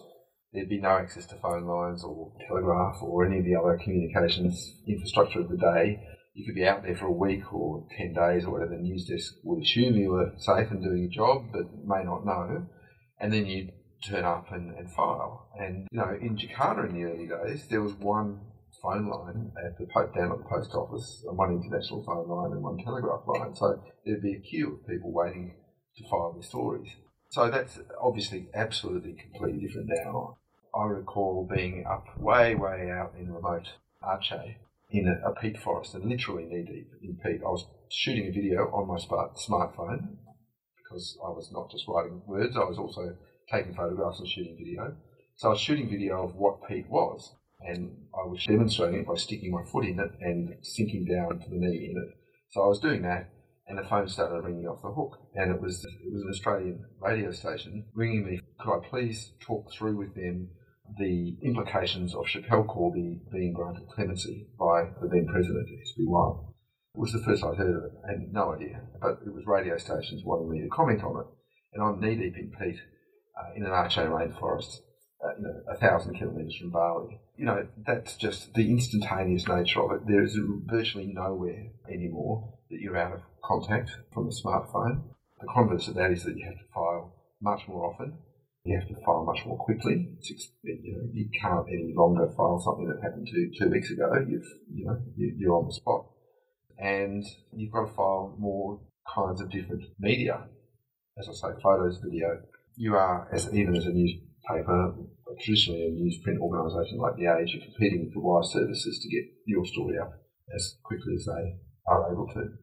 There'd 0.52 0.68
be 0.68 0.80
no 0.80 0.98
access 0.98 1.26
to 1.26 1.36
phone 1.36 1.64
lines 1.64 2.04
or 2.04 2.32
telegraph 2.46 2.96
or 3.02 3.24
any 3.24 3.38
of 3.38 3.44
the 3.44 3.56
other 3.56 3.80
communications 3.82 4.74
infrastructure 4.86 5.40
of 5.40 5.48
the 5.48 5.56
day 5.56 6.00
you 6.34 6.46
could 6.46 6.54
be 6.54 6.66
out 6.66 6.82
there 6.82 6.96
for 6.96 7.06
a 7.06 7.12
week 7.12 7.52
or 7.52 7.86
10 7.98 8.14
days 8.14 8.44
or 8.44 8.52
whatever. 8.52 8.76
The 8.76 8.82
news 8.82 9.06
desk 9.06 9.34
would 9.44 9.62
assume 9.62 9.96
you 9.96 10.10
were 10.10 10.32
safe 10.38 10.70
and 10.70 10.82
doing 10.82 11.02
your 11.02 11.10
job, 11.10 11.52
but 11.52 11.66
may 11.84 12.04
not 12.04 12.24
know. 12.24 12.66
And 13.18 13.32
then 13.32 13.46
you'd 13.46 13.72
turn 14.02 14.24
up 14.24 14.52
and, 14.52 14.74
and 14.76 14.90
file. 14.90 15.48
And, 15.58 15.86
you 15.90 15.98
know, 15.98 16.16
in 16.20 16.36
Jakarta 16.36 16.88
in 16.88 16.94
the 16.94 17.04
early 17.04 17.26
days, 17.26 17.66
there 17.68 17.82
was 17.82 17.94
one 17.94 18.40
phone 18.82 19.08
line 19.08 19.52
at 19.64 19.76
the 19.78 19.86
down 20.14 20.32
at 20.32 20.38
the 20.38 20.44
post 20.48 20.72
office, 20.74 21.22
one 21.24 21.52
international 21.52 22.02
phone 22.04 22.28
line 22.28 22.52
and 22.52 22.62
one 22.62 22.78
telegraph 22.78 23.22
line. 23.26 23.54
So 23.54 23.82
there'd 24.04 24.22
be 24.22 24.34
a 24.34 24.40
queue 24.40 24.74
of 24.74 24.88
people 24.88 25.12
waiting 25.12 25.54
to 25.96 26.08
file 26.08 26.32
their 26.32 26.42
stories. 26.42 26.88
So 27.30 27.50
that's 27.50 27.78
obviously 28.00 28.48
absolutely 28.54 29.14
completely 29.14 29.66
different 29.66 29.90
now. 30.04 30.38
I 30.74 30.84
recall 30.84 31.48
being 31.52 31.84
up 31.86 32.06
way, 32.18 32.54
way 32.54 32.90
out 32.90 33.14
in 33.18 33.32
remote 33.32 33.68
Aceh 34.02 34.54
in 34.90 35.08
a, 35.08 35.28
a 35.28 35.34
peat 35.34 35.58
forest 35.58 35.94
and 35.94 36.04
literally 36.04 36.44
knee 36.44 36.64
deep 36.64 36.90
in 37.02 37.16
peat. 37.16 37.40
I 37.42 37.50
was 37.50 37.66
shooting 37.90 38.28
a 38.28 38.32
video 38.32 38.70
on 38.72 38.88
my 38.88 38.98
smart, 38.98 39.36
smartphone 39.36 40.16
because 40.76 41.18
I 41.24 41.28
was 41.28 41.50
not 41.52 41.70
just 41.70 41.86
writing 41.86 42.22
words, 42.26 42.56
I 42.56 42.64
was 42.64 42.78
also 42.78 43.16
taking 43.50 43.74
photographs 43.74 44.20
and 44.20 44.28
shooting 44.28 44.56
video. 44.58 44.96
So 45.36 45.48
I 45.48 45.52
was 45.52 45.60
shooting 45.60 45.90
video 45.90 46.22
of 46.22 46.34
what 46.34 46.66
peat 46.68 46.88
was, 46.88 47.34
and 47.60 47.96
I 48.14 48.26
was 48.26 48.44
demonstrating 48.44 49.00
it 49.00 49.06
by 49.06 49.16
sticking 49.16 49.52
my 49.52 49.64
foot 49.64 49.84
in 49.84 49.98
it 49.98 50.12
and 50.20 50.54
sinking 50.62 51.06
down 51.06 51.40
to 51.40 51.48
the 51.48 51.56
knee 51.56 51.90
in 51.90 52.02
it. 52.02 52.14
So 52.50 52.62
I 52.62 52.66
was 52.66 52.80
doing 52.80 53.02
that, 53.02 53.30
and 53.66 53.78
the 53.78 53.84
phone 53.84 54.08
started 54.08 54.44
ringing 54.44 54.66
off 54.66 54.82
the 54.82 54.90
hook, 54.90 55.18
and 55.34 55.50
it 55.50 55.60
was 55.60 55.84
it 55.84 56.12
was 56.12 56.22
an 56.22 56.30
Australian 56.30 56.84
radio 57.00 57.32
station 57.32 57.86
ringing 57.94 58.26
me. 58.26 58.40
Could 58.60 58.76
I 58.76 58.88
please 58.88 59.32
talk 59.40 59.72
through 59.72 59.96
with 59.96 60.14
them 60.14 60.50
the 60.98 61.36
implications 61.42 62.14
of 62.14 62.26
Schapelle 62.26 62.66
Corby 62.66 63.20
being 63.32 63.52
granted 63.52 63.88
clemency 63.88 64.48
by 64.58 64.90
the 65.00 65.08
then 65.08 65.26
president, 65.26 65.68
S.B. 65.82 66.04
White. 66.04 66.40
It 66.94 66.98
was 66.98 67.12
the 67.12 67.22
first 67.22 67.44
I'd 67.44 67.56
heard 67.56 67.76
of 67.76 67.84
it. 67.84 67.92
I 68.04 68.12
had 68.12 68.32
no 68.32 68.52
idea. 68.52 68.80
But 69.00 69.20
it 69.24 69.32
was 69.32 69.44
radio 69.46 69.78
stations 69.78 70.22
wanting 70.24 70.50
me 70.50 70.62
to 70.62 70.68
comment 70.68 71.04
on 71.04 71.20
it. 71.20 71.26
And 71.72 71.84
I'm 71.84 72.00
knee 72.00 72.16
deep 72.16 72.34
in 72.36 72.50
peat 72.58 72.76
uh, 72.76 72.99
in 73.54 73.64
an 73.64 73.70
Aceh 73.70 74.08
rainforest, 74.08 74.80
uh, 75.24 75.36
you 75.36 75.42
know, 75.42 75.60
a 75.68 75.76
thousand 75.76 76.14
kilometres 76.18 76.56
from 76.56 76.70
Bali. 76.70 77.20
You 77.36 77.46
know, 77.46 77.66
that's 77.86 78.16
just 78.16 78.54
the 78.54 78.70
instantaneous 78.70 79.48
nature 79.48 79.82
of 79.82 79.92
it. 79.92 80.06
There 80.06 80.22
is 80.22 80.38
virtually 80.66 81.06
nowhere 81.06 81.70
anymore 81.88 82.54
that 82.70 82.80
you're 82.80 82.96
out 82.96 83.14
of 83.14 83.20
contact 83.44 83.90
from 84.12 84.28
a 84.28 84.30
smartphone. 84.30 85.02
The 85.40 85.48
converse 85.52 85.88
of 85.88 85.94
that 85.94 86.10
is 86.10 86.24
that 86.24 86.36
you 86.36 86.44
have 86.44 86.58
to 86.58 86.72
file 86.74 87.14
much 87.40 87.66
more 87.66 87.92
often 87.92 88.18
you 88.64 88.78
have 88.78 88.88
to 88.88 89.04
file 89.04 89.24
much 89.24 89.44
more 89.46 89.56
quickly. 89.56 90.18
you 90.62 90.96
know, 90.96 91.08
you 91.12 91.28
can't 91.40 91.66
any 91.68 91.94
longer 91.96 92.30
file 92.36 92.60
something 92.60 92.88
that 92.88 93.02
happened 93.02 93.26
to 93.28 93.50
two 93.58 93.70
weeks 93.70 93.90
ago. 93.90 94.12
You've, 94.28 94.46
you 94.72 94.84
know, 94.84 94.98
you, 95.16 95.52
are 95.52 95.56
on 95.56 95.66
the 95.66 95.74
spot, 95.74 96.06
and 96.78 97.24
you've 97.56 97.72
got 97.72 97.86
to 97.86 97.94
file 97.94 98.34
more 98.38 98.80
kinds 99.14 99.40
of 99.40 99.50
different 99.50 99.84
media. 99.98 100.44
As 101.18 101.28
I 101.28 101.32
say, 101.32 101.60
photos, 101.62 102.00
video. 102.04 102.42
You 102.80 102.96
are, 102.96 103.28
as 103.30 103.52
even 103.52 103.76
as 103.76 103.84
a 103.84 103.90
newspaper, 103.90 104.94
traditionally 105.38 105.82
a 105.82 105.90
newsprint 105.90 106.38
organisation 106.40 106.96
like 106.96 107.14
The 107.16 107.26
Age, 107.26 107.52
you're 107.52 107.62
competing 107.62 108.06
with 108.06 108.14
the 108.14 108.20
wire 108.20 108.42
services 108.42 108.98
to 109.02 109.08
get 109.10 109.24
your 109.44 109.66
story 109.66 109.98
up 109.98 110.14
as 110.54 110.76
quickly 110.82 111.12
as 111.14 111.26
they 111.26 111.56
are 111.86 112.10
able 112.10 112.26
to. 112.28 112.54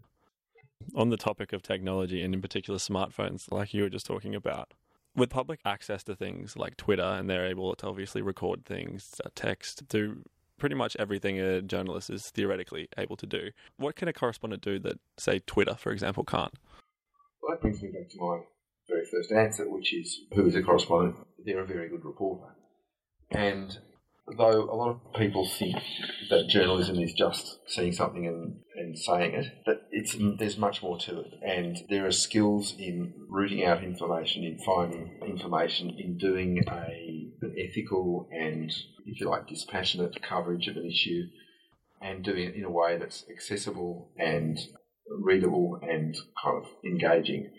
On 0.95 1.11
the 1.11 1.17
topic 1.17 1.53
of 1.53 1.61
technology 1.61 2.23
and 2.23 2.33
in 2.33 2.41
particular 2.41 2.79
smartphones, 2.79 3.51
like 3.51 3.75
you 3.75 3.83
were 3.83 3.91
just 3.91 4.07
talking 4.07 4.33
about, 4.33 4.73
With 5.15 5.29
public 5.29 5.59
access 5.65 6.03
to 6.05 6.15
things 6.15 6.57
like 6.57 6.77
Twitter, 6.77 7.03
and 7.03 7.29
they're 7.29 7.45
able 7.45 7.75
to 7.75 7.87
obviously 7.87 8.23
record 8.23 8.65
things, 8.65 9.21
uh, 9.23 9.29
text, 9.35 9.87
do 9.87 10.23
pretty 10.57 10.75
much 10.75 10.95
everything 10.99 11.39
a 11.39 11.61
journalist 11.61 12.09
is 12.09 12.31
theoretically 12.31 12.87
able 12.97 13.17
to 13.17 13.27
do. 13.27 13.49
What 13.77 13.95
can 13.95 14.07
a 14.07 14.13
correspondent 14.13 14.63
do 14.63 14.79
that, 14.79 14.99
say, 15.17 15.41
Twitter, 15.45 15.75
for 15.75 15.91
example, 15.91 16.23
can't? 16.23 16.53
Well, 17.41 17.51
that 17.51 17.61
brings 17.61 17.81
me 17.83 17.89
back 17.89 18.09
to 18.09 18.17
my 18.19 18.39
very 18.87 19.05
first 19.05 19.31
answer, 19.31 19.69
which 19.69 19.93
is 19.93 20.21
who 20.33 20.45
is 20.45 20.55
a 20.55 20.61
correspondent? 20.61 21.15
They're 21.43 21.63
a 21.63 21.67
very 21.67 21.89
good 21.89 22.05
reporter. 22.05 22.53
And 23.31 23.77
though 24.37 24.63
a 24.69 24.75
lot 24.75 24.89
of 24.89 25.13
people 25.13 25.47
think 25.47 25.77
that 26.29 26.47
journalism 26.49 26.97
is 26.97 27.13
just 27.13 27.59
seeing 27.67 27.93
something 27.93 28.27
and, 28.27 28.59
and 28.75 28.97
saying 28.97 29.33
it, 29.33 29.45
that 29.65 29.81
it's 29.91 30.15
there's 30.39 30.57
much 30.57 30.81
more 30.81 30.97
to 30.99 31.19
it. 31.19 31.33
And 31.41 31.77
there 31.89 32.05
are 32.05 32.11
skills 32.11 32.75
in 32.77 33.13
rooting 33.29 33.63
out 33.65 33.83
information, 33.83 34.43
in 34.43 34.59
finding 34.65 35.19
information, 35.25 35.95
in 35.97 36.17
doing 36.17 36.63
a 36.67 37.31
an 37.41 37.55
ethical 37.57 38.27
and, 38.31 38.71
if 39.05 39.19
you 39.19 39.29
like, 39.29 39.47
dispassionate 39.47 40.21
coverage 40.21 40.67
of 40.67 40.75
an 40.75 40.85
issue, 40.85 41.23
and 42.01 42.23
doing 42.23 42.45
it 42.45 42.55
in 42.55 42.63
a 42.63 42.71
way 42.71 42.97
that's 42.97 43.23
accessible 43.29 44.11
and 44.17 44.57
readable 45.09 45.79
and 45.81 46.15
kind 46.43 46.57
of 46.57 46.69
engaging. 46.85 47.51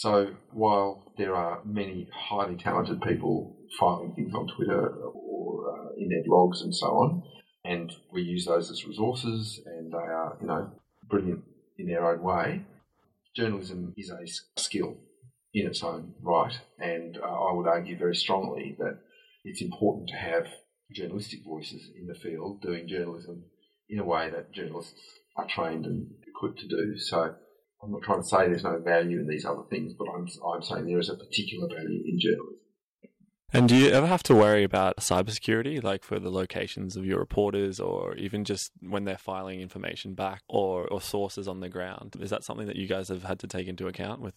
So 0.00 0.34
while 0.52 1.12
there 1.18 1.34
are 1.36 1.60
many 1.62 2.08
highly 2.10 2.56
talented 2.56 3.02
people 3.02 3.54
filing 3.78 4.14
things 4.14 4.32
on 4.32 4.46
Twitter 4.46 4.88
or 4.88 5.68
uh, 5.68 5.88
in 5.98 6.08
their 6.08 6.22
blogs 6.22 6.62
and 6.62 6.74
so 6.74 6.86
on, 6.86 7.22
and 7.66 7.92
we 8.10 8.22
use 8.22 8.46
those 8.46 8.70
as 8.70 8.86
resources, 8.86 9.60
and 9.66 9.92
they 9.92 9.98
are 9.98 10.38
you 10.40 10.46
know 10.46 10.70
brilliant 11.06 11.44
in 11.78 11.86
their 11.86 12.10
own 12.10 12.22
way. 12.22 12.64
Journalism 13.36 13.92
is 13.98 14.10
a 14.10 14.26
skill 14.58 14.96
in 15.52 15.66
its 15.66 15.82
own 15.82 16.14
right, 16.22 16.58
and 16.78 17.18
uh, 17.18 17.48
I 17.48 17.52
would 17.52 17.68
argue 17.68 17.98
very 17.98 18.16
strongly 18.16 18.76
that 18.78 19.00
it's 19.44 19.60
important 19.60 20.08
to 20.08 20.16
have 20.16 20.46
journalistic 20.94 21.44
voices 21.44 21.90
in 21.94 22.06
the 22.06 22.14
field 22.14 22.62
doing 22.62 22.88
journalism 22.88 23.44
in 23.90 23.98
a 23.98 24.04
way 24.04 24.30
that 24.30 24.50
journalists 24.50 24.98
are 25.36 25.46
trained 25.46 25.84
and 25.84 26.06
equipped 26.26 26.60
to 26.60 26.68
do. 26.68 26.98
So 26.98 27.34
I'm 27.82 27.92
not 27.92 28.02
trying 28.02 28.22
to 28.22 28.28
say 28.28 28.48
there's 28.48 28.64
no 28.64 28.78
value 28.78 29.20
in 29.20 29.26
these 29.26 29.44
other 29.44 29.62
things, 29.70 29.94
but 29.94 30.06
I'm, 30.08 30.28
I'm 30.46 30.62
saying 30.62 30.86
there 30.86 30.98
is 30.98 31.08
a 31.08 31.16
particular 31.16 31.68
value 31.68 32.02
in 32.06 32.18
journalism. 32.18 32.56
And 33.52 33.68
do 33.68 33.74
you 33.74 33.90
ever 33.90 34.06
have 34.06 34.22
to 34.24 34.34
worry 34.34 34.62
about 34.62 34.98
cybersecurity, 34.98 35.82
like 35.82 36.04
for 36.04 36.20
the 36.20 36.30
locations 36.30 36.96
of 36.96 37.04
your 37.04 37.18
reporters, 37.18 37.80
or 37.80 38.14
even 38.14 38.44
just 38.44 38.70
when 38.80 39.04
they're 39.04 39.18
filing 39.18 39.60
information 39.60 40.14
back, 40.14 40.42
or, 40.48 40.86
or 40.86 41.00
sources 41.00 41.48
on 41.48 41.58
the 41.60 41.68
ground? 41.68 42.16
Is 42.20 42.30
that 42.30 42.44
something 42.44 42.66
that 42.68 42.76
you 42.76 42.86
guys 42.86 43.08
have 43.08 43.24
had 43.24 43.40
to 43.40 43.48
take 43.48 43.66
into 43.66 43.88
account 43.88 44.20
with 44.20 44.34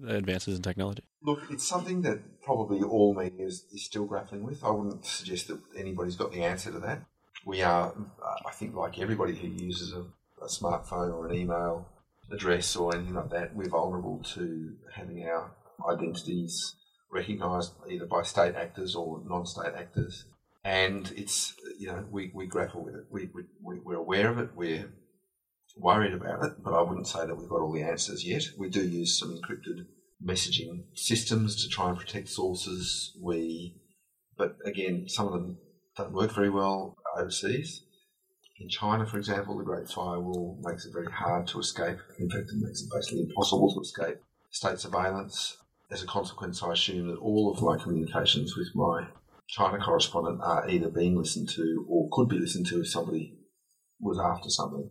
the 0.00 0.16
advances 0.16 0.56
in 0.56 0.62
technology? 0.62 1.04
Look, 1.22 1.42
it's 1.50 1.66
something 1.68 2.02
that 2.02 2.40
probably 2.42 2.82
all 2.82 3.14
media 3.14 3.46
is, 3.46 3.66
is 3.70 3.84
still 3.84 4.06
grappling 4.06 4.42
with. 4.42 4.64
I 4.64 4.70
wouldn't 4.70 5.04
suggest 5.04 5.48
that 5.48 5.60
anybody's 5.76 6.16
got 6.16 6.32
the 6.32 6.42
answer 6.42 6.72
to 6.72 6.78
that. 6.78 7.04
We 7.44 7.60
are, 7.60 7.88
uh, 7.88 8.48
I 8.48 8.52
think, 8.52 8.74
like 8.74 8.98
everybody 8.98 9.34
who 9.34 9.48
uses 9.48 9.92
a, 9.92 10.06
a 10.42 10.48
smartphone 10.48 11.12
or 11.12 11.28
an 11.28 11.34
email 11.34 11.86
address 12.30 12.76
or 12.76 12.94
anything 12.94 13.14
like 13.14 13.30
that, 13.30 13.54
we're 13.54 13.68
vulnerable 13.68 14.22
to 14.34 14.74
having 14.94 15.24
our 15.24 15.52
identities 15.90 16.74
recognised 17.10 17.72
either 17.90 18.06
by 18.06 18.22
state 18.22 18.54
actors 18.54 18.94
or 18.94 19.22
non-state 19.26 19.74
actors. 19.76 20.24
And 20.64 21.12
it's, 21.16 21.54
you 21.78 21.88
know, 21.88 22.06
we, 22.10 22.30
we 22.34 22.46
grapple 22.46 22.84
with 22.84 22.94
it. 22.94 23.04
We, 23.10 23.28
we, 23.62 23.78
we're 23.84 23.96
aware 23.96 24.30
of 24.30 24.38
it. 24.38 24.50
We're 24.54 24.92
worried 25.76 26.14
about 26.14 26.44
it, 26.44 26.52
but 26.64 26.72
I 26.72 26.82
wouldn't 26.82 27.08
say 27.08 27.26
that 27.26 27.36
we've 27.36 27.48
got 27.48 27.60
all 27.60 27.72
the 27.72 27.82
answers 27.82 28.24
yet. 28.24 28.42
We 28.58 28.70
do 28.70 28.86
use 28.86 29.18
some 29.18 29.36
encrypted 29.36 29.86
messaging 30.24 30.84
systems 30.94 31.62
to 31.62 31.68
try 31.68 31.90
and 31.90 31.98
protect 31.98 32.28
sources. 32.28 33.16
We, 33.20 33.76
but 34.38 34.56
again, 34.64 35.08
some 35.08 35.26
of 35.26 35.32
them 35.32 35.58
don't 35.96 36.12
work 36.12 36.34
very 36.34 36.50
well 36.50 36.96
overseas. 37.16 37.82
In 38.60 38.68
China, 38.68 39.04
for 39.04 39.18
example, 39.18 39.58
the 39.58 39.64
Great 39.64 39.88
Firewall 39.88 40.58
makes 40.62 40.86
it 40.86 40.92
very 40.92 41.10
hard 41.10 41.46
to 41.48 41.58
escape. 41.58 41.98
In 42.18 42.30
fact, 42.30 42.50
it 42.50 42.60
makes 42.60 42.82
it 42.82 42.90
basically 42.92 43.22
impossible 43.22 43.72
to 43.74 43.80
escape 43.80 44.18
state 44.50 44.78
surveillance. 44.78 45.56
As 45.90 46.02
a 46.02 46.06
consequence, 46.06 46.62
I 46.62 46.72
assume 46.72 47.08
that 47.08 47.18
all 47.18 47.52
of 47.52 47.62
my 47.62 47.76
communications 47.82 48.56
with 48.56 48.68
my 48.74 49.08
China 49.48 49.78
correspondent 49.78 50.40
are 50.40 50.68
either 50.68 50.88
being 50.88 51.16
listened 51.16 51.48
to 51.50 51.84
or 51.88 52.08
could 52.12 52.28
be 52.28 52.38
listened 52.38 52.66
to 52.66 52.80
if 52.80 52.88
somebody 52.88 53.36
was 54.00 54.18
after 54.18 54.48
something. 54.48 54.88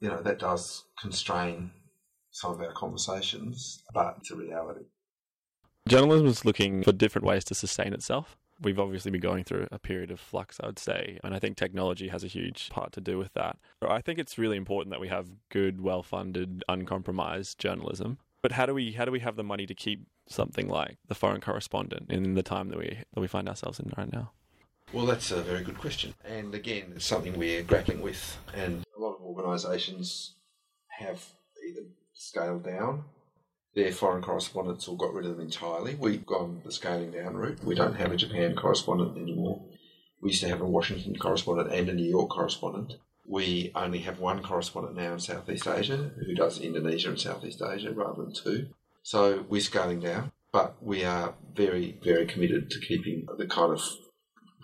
You 0.00 0.08
know, 0.08 0.22
that 0.22 0.38
does 0.38 0.84
constrain 1.00 1.70
some 2.30 2.52
of 2.52 2.60
our 2.60 2.72
conversations, 2.72 3.82
but 3.92 4.16
it's 4.18 4.30
a 4.30 4.36
reality. 4.36 4.86
Journalism 5.86 6.26
is 6.26 6.44
looking 6.44 6.82
for 6.82 6.92
different 6.92 7.26
ways 7.26 7.44
to 7.44 7.54
sustain 7.54 7.92
itself 7.92 8.36
we've 8.62 8.78
obviously 8.78 9.10
been 9.10 9.20
going 9.20 9.44
through 9.44 9.66
a 9.70 9.78
period 9.78 10.10
of 10.10 10.20
flux, 10.20 10.58
I 10.62 10.66
would 10.66 10.78
say, 10.78 11.18
and 11.22 11.34
I 11.34 11.38
think 11.38 11.56
technology 11.56 12.08
has 12.08 12.24
a 12.24 12.28
huge 12.28 12.70
part 12.70 12.92
to 12.92 13.00
do 13.00 13.18
with 13.18 13.32
that. 13.34 13.58
I 13.82 14.00
think 14.00 14.18
it's 14.18 14.38
really 14.38 14.56
important 14.56 14.90
that 14.90 15.00
we 15.00 15.08
have 15.08 15.28
good, 15.50 15.80
well-funded, 15.80 16.64
uncompromised 16.68 17.58
journalism. 17.58 18.18
But 18.42 18.52
how 18.52 18.66
do 18.66 18.74
we 18.74 18.92
how 18.92 19.04
do 19.04 19.12
we 19.12 19.20
have 19.20 19.36
the 19.36 19.44
money 19.44 19.66
to 19.66 19.74
keep 19.74 20.06
something 20.26 20.68
like 20.68 20.96
the 21.06 21.14
foreign 21.14 21.40
correspondent 21.40 22.10
in 22.10 22.34
the 22.34 22.42
time 22.42 22.68
that 22.70 22.78
we 22.78 22.98
that 23.14 23.20
we 23.20 23.28
find 23.28 23.48
ourselves 23.48 23.78
in 23.78 23.92
right 23.96 24.12
now? 24.12 24.32
Well, 24.92 25.06
that's 25.06 25.30
a 25.30 25.40
very 25.40 25.62
good 25.62 25.78
question, 25.78 26.14
and 26.24 26.54
again, 26.54 26.92
it's 26.96 27.06
something 27.06 27.38
we're 27.38 27.62
grappling 27.62 28.02
with, 28.02 28.36
and 28.52 28.84
a 28.96 29.00
lot 29.00 29.14
of 29.14 29.22
organisations 29.22 30.34
have 30.98 31.24
either 31.66 31.82
scaled 32.12 32.64
down 32.64 33.04
their 33.74 33.92
foreign 33.92 34.22
correspondents 34.22 34.86
or 34.86 34.96
got 34.96 35.14
rid 35.14 35.26
of 35.26 35.36
them 35.36 35.46
entirely. 35.46 35.94
We've 35.94 36.26
gone 36.26 36.60
the 36.64 36.72
scaling 36.72 37.12
down 37.12 37.36
route. 37.36 37.64
We 37.64 37.74
don't 37.74 37.96
have 37.96 38.12
a 38.12 38.16
Japan 38.16 38.54
correspondent 38.54 39.16
anymore. 39.16 39.62
We 40.20 40.30
used 40.30 40.42
to 40.42 40.48
have 40.48 40.60
a 40.60 40.66
Washington 40.66 41.16
correspondent 41.16 41.72
and 41.72 41.88
a 41.88 41.94
New 41.94 42.08
York 42.08 42.30
correspondent. 42.30 42.94
We 43.26 43.72
only 43.74 44.00
have 44.00 44.18
one 44.18 44.42
correspondent 44.42 44.96
now 44.96 45.14
in 45.14 45.20
Southeast 45.20 45.66
Asia 45.66 46.10
who 46.24 46.34
does 46.34 46.60
Indonesia 46.60 47.08
and 47.08 47.20
Southeast 47.20 47.62
Asia 47.62 47.92
rather 47.92 48.22
than 48.22 48.34
two. 48.34 48.68
So 49.02 49.44
we're 49.48 49.60
scaling 49.60 50.00
down, 50.00 50.32
but 50.52 50.76
we 50.82 51.04
are 51.04 51.34
very, 51.54 51.98
very 52.02 52.26
committed 52.26 52.70
to 52.70 52.80
keeping 52.80 53.26
the 53.38 53.46
kind 53.46 53.72
of 53.72 53.82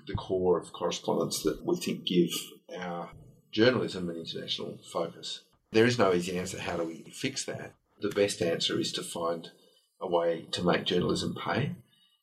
the 0.06 0.14
core 0.14 0.58
of 0.58 0.72
correspondence 0.72 1.42
that 1.42 1.64
we 1.64 1.76
think 1.76 2.06
give 2.06 2.30
our 2.76 3.10
journalism 3.52 4.08
an 4.10 4.16
international 4.16 4.78
focus. 4.92 5.42
There 5.72 5.86
is 5.86 5.98
no 5.98 6.12
easy 6.12 6.38
answer. 6.38 6.60
How 6.60 6.76
do 6.76 6.84
we 6.84 7.04
fix 7.12 7.44
that? 7.44 7.74
The 8.00 8.10
best 8.10 8.42
answer 8.42 8.78
is 8.78 8.92
to 8.92 9.02
find 9.02 9.50
a 10.00 10.08
way 10.08 10.46
to 10.52 10.62
make 10.62 10.84
journalism 10.84 11.34
pay. 11.34 11.76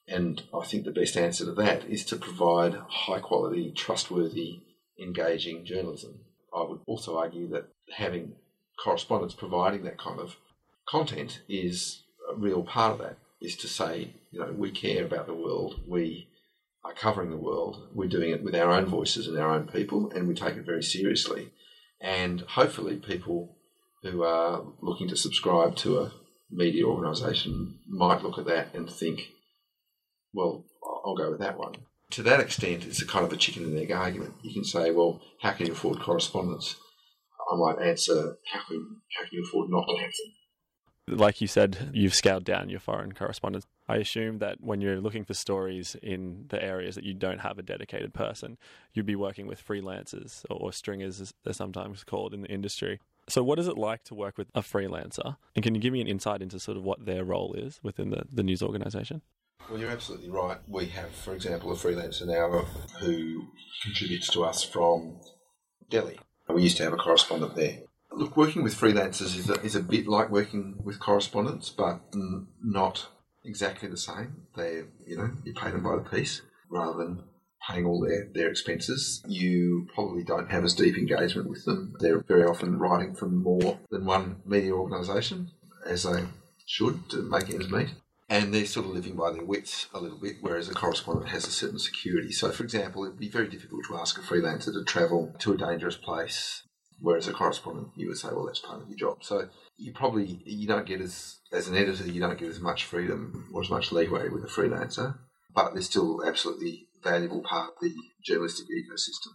And 0.08 0.44
I 0.53 0.65
think 0.65 0.86
the 0.86 0.91
best 0.91 1.17
answer 1.17 1.46
to 1.46 1.51
that 1.53 1.86
is 1.86 2.05
to 2.05 2.15
provide 2.15 2.75
high 2.88 3.20
quality, 3.20 3.72
trustworthy, 3.75 4.62
engaging 5.01 5.65
journalism. 5.65 6.20
I 6.55 6.63
would 6.63 6.79
also 6.86 7.17
argue 7.17 7.48
that 7.50 7.70
having 7.98 8.34
correspondents 8.82 9.36
providing 9.36 9.84
that 9.84 9.98
kind 9.98 10.20
of 10.20 10.36
content 10.88 11.41
is 11.50 12.03
a 12.32 12.36
real 12.36 12.63
part 12.63 12.94
of 12.94 13.00
that, 13.00 13.17
is 13.41 13.55
to 13.58 13.67
say, 13.67 14.13
you 14.32 14.39
know, 14.39 14.51
we 14.51 14.72
care 14.72 15.03
about 15.05 15.27
the 15.27 15.34
world, 15.34 15.82
we 15.88 16.27
are 16.84 16.94
covering 16.94 17.32
the 17.32 17.38
world, 17.38 17.88
we're 17.94 18.08
doing 18.08 18.29
it 18.29 18.44
with 18.44 18.55
our 18.55 18.72
own 18.72 18.86
voices 18.86 19.27
and 19.27 19.38
our 19.38 19.51
own 19.51 19.67
people, 19.67 20.12
and 20.12 20.27
we 20.27 20.36
take 20.36 20.55
it 20.55 20.65
very 20.65 20.84
seriously. 20.84 21.51
And 22.00 22.41
hopefully, 22.41 22.98
people 22.98 23.55
who 24.04 24.24
are 24.24 24.64
looking 24.82 25.08
to 25.10 25.18
subscribe 25.18 25.75
to 25.78 26.00
a 26.00 26.12
media 26.52 26.86
organisation 26.86 27.80
might 27.88 28.24
look 28.24 28.38
at 28.38 28.46
that 28.46 28.74
and 28.74 28.90
think, 28.90 29.22
well, 30.34 30.66
I'll 31.06 31.16
go 31.16 31.32
with 31.32 31.40
that 31.40 31.58
one. 31.58 31.74
To 32.12 32.24
that 32.24 32.40
extent, 32.40 32.86
it's 32.86 33.02
a 33.02 33.08
kind 33.08 33.25
of 33.25 33.34
a 33.34 33.38
chicken 33.38 33.64
and 33.64 33.78
egg 33.78 33.92
argument. 33.92 34.36
You 34.44 34.54
can 34.54 34.64
say, 34.64 34.92
well, 34.92 35.22
how 35.42 35.52
can 35.52 35.66
you 35.66 35.74
afford 35.74 36.00
correspondence? 36.00 36.75
I 37.52 37.56
might 37.58 37.82
answer, 37.82 38.38
how 38.52 38.62
can, 38.68 39.02
how 39.18 39.24
can 39.24 39.30
you 39.32 39.44
afford 39.44 39.70
not 39.70 39.86
to 39.88 40.04
answer? 40.04 40.24
Like 41.08 41.40
you 41.40 41.48
said, 41.48 41.92
you've 41.94 42.16
scaled 42.16 42.46
down 42.46 42.70
your 42.70 42.80
foreign 42.80 43.12
correspondence. 43.12 43.66
I 43.88 43.98
assume 43.98 44.40
that 44.40 44.62
when 44.62 44.82
you're 44.82 45.00
looking 45.00 45.24
for 45.24 45.36
stories 45.36 45.96
in 46.02 46.46
the 46.50 46.64
areas 46.64 46.96
that 46.96 47.04
you 47.04 47.14
don't 47.14 47.42
have 47.42 47.60
a 47.60 47.64
dedicated 47.64 48.14
person, 48.14 48.58
you'd 48.94 49.06
be 49.06 49.16
working 49.16 49.46
with 49.46 49.66
freelancers 49.66 50.44
or 50.50 50.74
stringers, 50.74 51.22
as 51.22 51.34
they're 51.44 51.54
sometimes 51.54 52.04
called 52.04 52.34
in 52.34 52.42
the 52.42 52.50
industry. 52.50 53.00
So, 53.27 53.44
what 53.44 53.58
is 53.58 53.67
it 53.67 53.77
like 53.77 54.03
to 54.05 54.15
work 54.15 54.38
with 54.38 54.48
a 54.53 54.62
freelancer? 54.62 55.38
And 55.55 55.63
can 55.63 55.74
you 55.74 55.82
give 55.82 55.94
me 55.94 56.01
an 56.01 56.08
insight 56.08 56.41
into 56.41 56.60
sort 56.60 56.77
of 56.77 56.84
what 56.84 57.05
their 57.05 57.24
role 57.24 57.53
is 57.53 57.79
within 57.82 58.12
the, 58.12 58.24
the 58.32 58.44
news 58.44 58.62
organisation? 58.62 59.22
Well, 59.70 59.79
you're 59.79 59.89
absolutely 59.89 60.29
right. 60.29 60.58
We 60.67 60.86
have, 60.88 61.10
for 61.12 61.34
example, 61.34 61.72
a 61.72 61.75
freelancer 61.75 62.27
now 62.27 62.65
who 63.00 63.48
contributes 63.82 64.27
to 64.34 64.44
us 64.44 64.63
from 64.63 65.20
Delhi. 65.89 66.20
We 66.48 66.62
used 66.62 66.77
to 66.77 66.84
have 66.84 66.94
a 66.94 66.98
correspondent 66.98 67.55
there. 67.55 67.79
Look, 68.12 68.38
working 68.38 68.63
with 68.63 68.79
freelancers 68.79 69.38
is 69.38 69.50
a, 69.50 69.60
is 69.62 69.75
a 69.75 69.82
bit 69.82 70.08
like 70.08 70.29
working 70.29 70.75
with 70.84 71.00
correspondents, 71.00 71.70
but 71.70 72.01
not 72.63 73.08
exactly 73.44 73.89
the 73.89 73.98
same. 73.98 74.44
They, 74.55 74.84
you 75.08 75.17
know, 75.17 75.32
you 75.44 75.53
pay 75.53 75.72
them 75.72 75.84
by 75.84 75.96
the 75.96 76.10
piece 76.10 76.44
rather 76.70 76.98
than 76.98 77.24
paying 77.68 77.86
all 77.86 78.00
their, 78.00 78.28
their 78.34 78.50
expenses. 78.50 79.24
You 79.28 79.88
probably 79.94 80.24
don't 80.24 80.52
have 80.52 80.64
as 80.64 80.74
deep 80.74 80.98
engagement 80.98 81.50
with 81.50 81.66
them. 81.66 81.96
They're 82.00 82.22
very 82.22 82.44
often 82.44 82.78
writing 82.78 83.16
for 83.16 83.28
more 83.28 83.80
than 83.90 84.06
one 84.06 84.38
media 84.46 84.74
organisation, 84.74 85.52
as 85.86 86.04
they 86.04 86.26
should, 86.66 87.10
to 87.10 87.22
make 87.24 87.50
ends 87.50 87.70
meet. 87.70 87.90
and 88.30 88.54
they're 88.54 88.66
sort 88.66 88.88
of 88.88 88.92
living 88.94 89.16
by 89.16 89.32
their 89.32 89.44
wits 89.44 89.88
a 89.94 90.00
little 90.00 90.18
bit, 90.18 90.38
whereas 90.42 90.68
a 90.68 90.74
correspondent 90.74 91.30
has 91.30 91.48
a 91.48 91.52
certain 91.52 91.80
security. 91.80 92.32
So, 92.32 92.52
for 92.52 92.64
example, 92.64 93.04
it'd 93.06 93.20
be 93.20 93.30
very 93.30 93.48
difficult 93.48 93.86
to 93.88 93.98
ask 93.98 94.18
a 94.18 94.22
freelancer 94.22 94.74
to 94.74 94.84
travel 94.84 95.34
to 95.40 95.54
a 95.54 95.58
dangerous 95.58 95.96
place, 95.96 96.64
whereas 97.00 97.28
a 97.28 97.34
correspondent, 97.34 97.90
you 97.96 98.08
would 98.08 98.18
say, 98.18 98.30
well, 98.32 98.48
that's 98.48 98.60
part 98.60 98.82
of 98.82 98.90
your 98.90 98.98
job. 98.98 99.24
So, 99.24 99.50
you 99.78 99.94
probably 99.94 100.42
you 100.46 100.68
don't 100.68 100.88
get 100.88 101.02
as 101.02 101.38
as 101.52 101.68
an 101.68 101.78
editor, 101.78 102.08
you 102.08 102.20
don't 102.20 102.40
get 102.40 102.50
as 102.50 102.60
much 102.60 102.86
freedom 102.86 103.50
or 103.54 103.62
as 103.62 103.70
much 103.70 103.92
leeway 103.92 104.30
with 104.30 104.44
a 104.44 104.48
freelancer, 104.48 105.18
but 105.54 105.74
they're 105.74 105.82
still 105.84 106.24
absolutely 106.26 106.88
valuable 107.06 107.42
part 107.42 107.70
of 107.70 107.76
the 107.82 107.94
journalistic 108.24 108.66
ecosystem. 108.68 109.34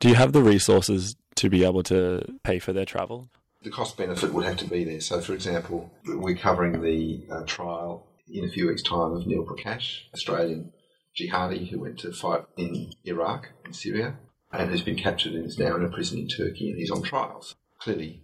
Do 0.00 0.08
you 0.08 0.14
have 0.16 0.32
the 0.32 0.42
resources 0.42 1.14
to 1.36 1.48
be 1.48 1.64
able 1.64 1.82
to 1.84 2.24
pay 2.42 2.58
for 2.58 2.72
their 2.72 2.84
travel? 2.84 3.28
The 3.62 3.70
cost 3.70 3.96
benefit 3.96 4.32
would 4.32 4.44
have 4.44 4.56
to 4.56 4.68
be 4.68 4.82
there. 4.82 5.00
So, 5.00 5.20
for 5.20 5.34
example, 5.34 5.92
we're 6.04 6.34
covering 6.34 6.82
the 6.82 7.24
uh, 7.30 7.42
trial 7.46 8.08
in 8.28 8.44
a 8.44 8.48
few 8.48 8.66
weeks' 8.66 8.82
time 8.82 9.12
of 9.12 9.26
Neil 9.26 9.44
Prakash, 9.44 10.00
Australian 10.12 10.72
jihadi 11.16 11.68
who 11.70 11.78
went 11.78 11.98
to 12.00 12.12
fight 12.12 12.44
in 12.56 12.90
Iraq 13.04 13.50
and 13.64 13.76
Syria 13.76 14.16
and 14.52 14.70
has 14.70 14.82
been 14.82 14.96
captured 14.96 15.34
and 15.34 15.46
is 15.46 15.58
now 15.58 15.76
in 15.76 15.84
a 15.84 15.88
prison 15.88 16.18
in 16.18 16.28
Turkey 16.28 16.70
and 16.70 16.78
he's 16.78 16.90
on 16.90 17.02
trials. 17.02 17.54
Clearly, 17.78 18.22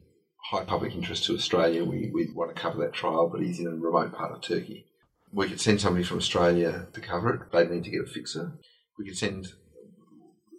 high 0.50 0.64
public 0.64 0.95
interest 0.95 1.25
to 1.25 1.35
Australia. 1.35 1.85
We, 1.85 2.11
we 2.12 2.30
want 2.35 2.54
to 2.54 2.61
cover 2.61 2.78
that 2.80 2.95
trial, 2.95 3.28
but 3.28 3.42
he's 3.42 3.61
in 3.61 3.66
a 3.66 3.71
remote 3.71 4.12
part 4.12 4.33
of 4.33 4.40
Turkey. 4.40 4.87
We 5.33 5.49
could 5.49 5.61
send 5.61 5.80
somebody 5.80 6.04
from 6.04 6.18
Australia 6.18 6.87
to 6.92 7.00
cover 7.00 7.35
it. 7.35 7.52
They'd 7.52 7.71
need 7.71 7.85
to 7.85 7.90
get 7.90 8.00
a 8.02 8.07
fixer. 8.07 8.54
We 8.99 9.07
could 9.07 9.17
send 9.17 9.49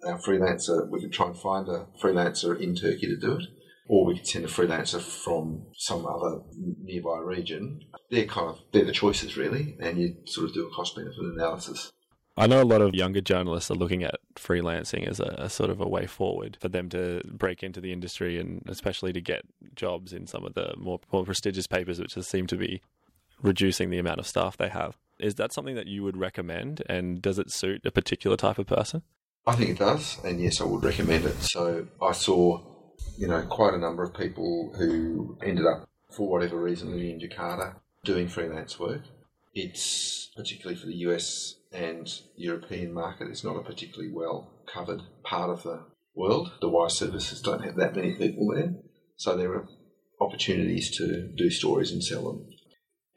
our 0.06 0.18
freelancer, 0.20 0.90
we 0.90 1.02
could 1.02 1.12
try 1.12 1.28
and 1.28 1.38
find 1.38 1.68
a 1.68 1.88
freelancer 2.02 2.60
in 2.60 2.76
Turkey 2.76 3.08
to 3.08 3.18
do 3.18 3.34
it 3.34 3.44
or 3.90 4.06
we 4.06 4.16
could 4.16 4.28
send 4.28 4.46
a 4.46 4.48
freelancer 4.48 5.02
from 5.02 5.64
some 5.76 6.06
other 6.06 6.42
nearby 6.84 7.18
region. 7.18 7.82
They're 8.12 8.26
kind 8.26 8.48
of 8.48 8.60
they're 8.72 8.86
the 8.86 8.92
choices 8.92 9.36
really, 9.36 9.76
and 9.82 10.00
you 10.00 10.16
sort 10.26 10.48
of 10.48 10.54
do 10.54 10.68
a 10.68 10.70
cost 10.70 10.96
benefit 10.96 11.20
analysis. 11.20 11.92
I 12.38 12.48
know 12.48 12.62
a 12.62 12.64
lot 12.64 12.82
of 12.82 12.94
younger 12.94 13.20
journalists 13.20 13.70
are 13.70 13.76
looking 13.76 14.04
at 14.04 14.16
freelancing 14.36 15.06
as 15.08 15.20
a, 15.20 15.36
a, 15.38 15.50
sort 15.50 15.70
of 15.70 15.82
a 15.82 15.90
way 15.90 16.06
forward 16.06 16.58
for 16.62 16.70
them 16.70 16.88
to 16.90 17.22
break 17.26 17.64
into 17.64 17.82
the 17.82 17.92
industry 17.92 18.40
and 18.40 18.64
especially 18.70 19.12
to 19.12 19.20
get 19.20 19.42
jobs 19.76 20.14
in 20.14 20.26
some 20.26 20.46
of 20.46 20.54
the 20.54 20.74
more, 20.78 21.02
more 21.12 21.26
prestigious 21.26 21.68
papers, 21.68 22.00
which 22.00 22.14
seem 22.14 22.48
to 22.48 22.56
be 22.56 22.82
reducing 23.42 23.90
the 23.90 23.98
amount 23.98 24.20
of 24.20 24.28
staff 24.28 24.56
they 24.56 24.70
have. 24.70 24.96
Is 25.20 25.36
that 25.36 25.52
something 25.52 25.76
that 25.76 25.88
you 25.88 26.04
would 26.04 26.18
recommend, 26.18 26.82
and 26.88 27.22
does 27.22 27.40
it 27.40 27.52
suit 27.52 27.86
a 27.86 27.92
particular 27.92 28.38
type 28.38 28.58
of 28.58 28.68
person? 28.68 29.04
I 29.46 29.56
think 29.56 29.72
it 29.72 29.80
does, 29.80 30.18
and 30.24 30.40
yes, 30.40 30.62
I 30.62 30.66
would 30.66 30.84
recommend 30.84 31.26
it. 31.26 31.36
So 31.42 31.88
I 32.02 32.12
saw 32.12 32.62
you 33.18 33.28
know, 33.28 33.42
quite 33.44 33.74
a 33.74 33.78
number 33.78 34.04
of 34.04 34.14
people 34.14 34.74
who 34.78 35.38
ended 35.44 35.66
up, 35.66 35.90
for 36.10 36.28
whatever 36.28 36.58
reason, 36.58 36.94
in 36.94 37.20
Jakarta 37.20 37.76
doing 38.04 38.28
freelance 38.28 38.80
work. 38.80 39.02
It's 39.54 40.32
particularly 40.36 40.80
for 40.80 40.88
the 40.88 40.96
US 41.08 41.56
and 41.72 42.08
European 42.36 42.94
market, 42.94 43.28
it's 43.28 43.44
not 43.44 43.58
a 43.58 43.64
particularly 43.64 44.12
well 44.12 44.52
covered 44.72 45.02
part 45.24 45.50
of 45.50 45.64
the 45.64 45.86
world. 46.16 46.52
The 46.62 46.70
Y 46.70 46.88
services 46.88 47.42
don't 47.42 47.64
have 47.64 47.76
that 47.76 47.96
many 47.96 48.16
people 48.16 48.54
there. 48.56 48.74
So 49.18 49.36
there 49.36 49.54
are 49.54 49.68
opportunities 50.22 50.96
to 50.98 51.28
do 51.36 51.50
stories 51.50 51.92
and 51.92 52.04
sell 52.04 52.32
them. 52.32 52.48